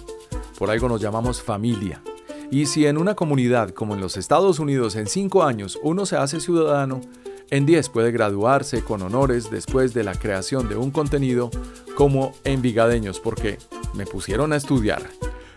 Por 0.58 0.71
algo 0.71 0.88
nos 0.88 1.01
llamamos 1.01 1.41
familia. 1.41 2.01
Y 2.49 2.67
si 2.67 2.86
en 2.86 2.97
una 2.97 3.15
comunidad 3.15 3.71
como 3.71 3.95
en 3.95 3.99
los 3.99 4.15
Estados 4.15 4.60
Unidos 4.60 4.95
en 4.95 5.08
5 5.08 5.43
años 5.43 5.77
uno 5.84 6.06
se 6.06 6.15
hace 6.15 6.39
ciudadano, 6.39 7.01
en 7.49 7.65
10 7.65 7.89
puede 7.89 8.12
graduarse 8.12 8.83
con 8.83 9.01
honores 9.01 9.49
después 9.49 9.93
de 9.93 10.03
la 10.03 10.15
creación 10.15 10.67
de 10.69 10.75
un 10.75 10.91
contenido 10.91 11.49
como 11.95 12.33
Envigadeños 12.43 13.19
porque 13.19 13.57
me 13.93 14.05
pusieron 14.05 14.53
a 14.53 14.57
estudiar. 14.57 15.03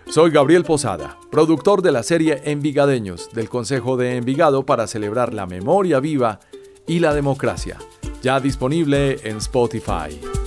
Soy 0.09 0.31
Gabriel 0.31 0.65
Posada, 0.65 1.19
productor 1.31 1.83
de 1.83 1.93
la 1.93 2.03
serie 2.03 2.43
Envigadeños 2.45 3.31
del 3.33 3.49
Consejo 3.49 3.97
de 3.97 4.17
Envigado 4.17 4.67
para 4.67 4.87
celebrar 4.87 5.35
la 5.35 5.47
memoria 5.47 6.01
viva 6.01 6.41
y 6.87 6.99
la 6.99 7.15
democracia, 7.15 7.79
ya 8.23 8.41
disponible 8.41 9.21
en 9.23 9.37
Spotify. 9.37 10.40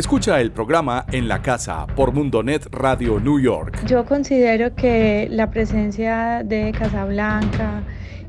Escucha 0.00 0.40
el 0.40 0.50
programa 0.50 1.04
En 1.12 1.28
la 1.28 1.42
Casa 1.42 1.86
por 1.94 2.12
Mundonet 2.12 2.66
Radio 2.72 3.20
New 3.20 3.38
York. 3.38 3.84
Yo 3.84 4.06
considero 4.06 4.74
que 4.74 5.28
la 5.30 5.50
presencia 5.50 6.40
de 6.42 6.72
Casablanca 6.72 7.82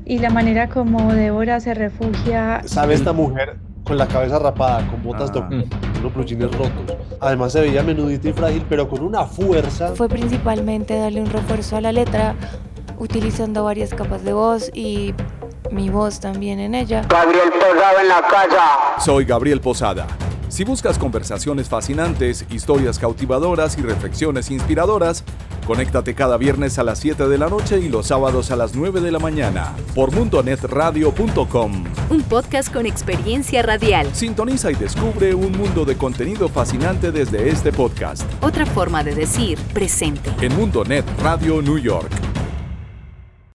y 0.04 0.18
la 0.18 0.28
manera 0.28 0.68
como 0.68 1.14
Débora 1.14 1.60
se 1.60 1.72
refugia. 1.72 2.60
¿Sabe 2.66 2.92
esta 2.92 3.14
mujer 3.14 3.56
con 3.84 3.96
la 3.96 4.06
cabeza 4.06 4.38
rapada, 4.38 4.86
con 4.88 5.02
botas 5.02 5.30
Ah. 5.34 5.48
de 5.48 5.64
unos 6.36 6.52
rotos? 6.52 6.96
Además 7.22 7.52
se 7.52 7.62
veía 7.62 7.82
menudita 7.82 8.28
y 8.28 8.32
frágil, 8.34 8.66
pero 8.68 8.86
con 8.86 9.00
una 9.02 9.24
fuerza. 9.24 9.94
Fue 9.94 10.10
principalmente 10.10 10.94
darle 10.98 11.22
un 11.22 11.30
refuerzo 11.30 11.76
a 11.76 11.80
la 11.80 11.92
letra, 11.92 12.34
utilizando 12.98 13.64
varias 13.64 13.94
capas 13.94 14.22
de 14.24 14.34
voz 14.34 14.70
y 14.74 15.14
mi 15.70 15.88
voz 15.88 16.20
también 16.20 16.60
en 16.60 16.74
ella. 16.74 17.00
Gabriel 17.08 17.48
Posada 17.50 18.02
en 18.02 18.08
la 18.08 18.20
casa. 18.20 19.00
Soy 19.02 19.24
Gabriel 19.24 19.62
Posada. 19.62 20.06
Si 20.52 20.64
buscas 20.64 20.98
conversaciones 20.98 21.70
fascinantes, 21.70 22.44
historias 22.50 22.98
cautivadoras 22.98 23.78
y 23.78 23.80
reflexiones 23.80 24.50
inspiradoras, 24.50 25.24
conéctate 25.66 26.14
cada 26.14 26.36
viernes 26.36 26.78
a 26.78 26.82
las 26.84 26.98
7 26.98 27.26
de 27.26 27.38
la 27.38 27.48
noche 27.48 27.80
y 27.80 27.88
los 27.88 28.08
sábados 28.08 28.50
a 28.50 28.56
las 28.56 28.74
9 28.74 29.00
de 29.00 29.10
la 29.12 29.18
mañana 29.18 29.74
por 29.94 30.12
mundonetradio.com. 30.12 31.84
Un 32.10 32.22
podcast 32.24 32.70
con 32.70 32.84
experiencia 32.84 33.62
radial. 33.62 34.14
Sintoniza 34.14 34.70
y 34.70 34.74
descubre 34.74 35.34
un 35.34 35.52
mundo 35.52 35.86
de 35.86 35.96
contenido 35.96 36.50
fascinante 36.50 37.12
desde 37.12 37.48
este 37.48 37.72
podcast 37.72 38.30
Otra 38.42 38.66
forma 38.66 39.02
de 39.02 39.14
decir 39.14 39.58
presente. 39.72 40.34
en 40.42 40.54
Mundonet 40.54 41.06
Radio 41.22 41.62
New 41.62 41.78
York. 41.78 42.10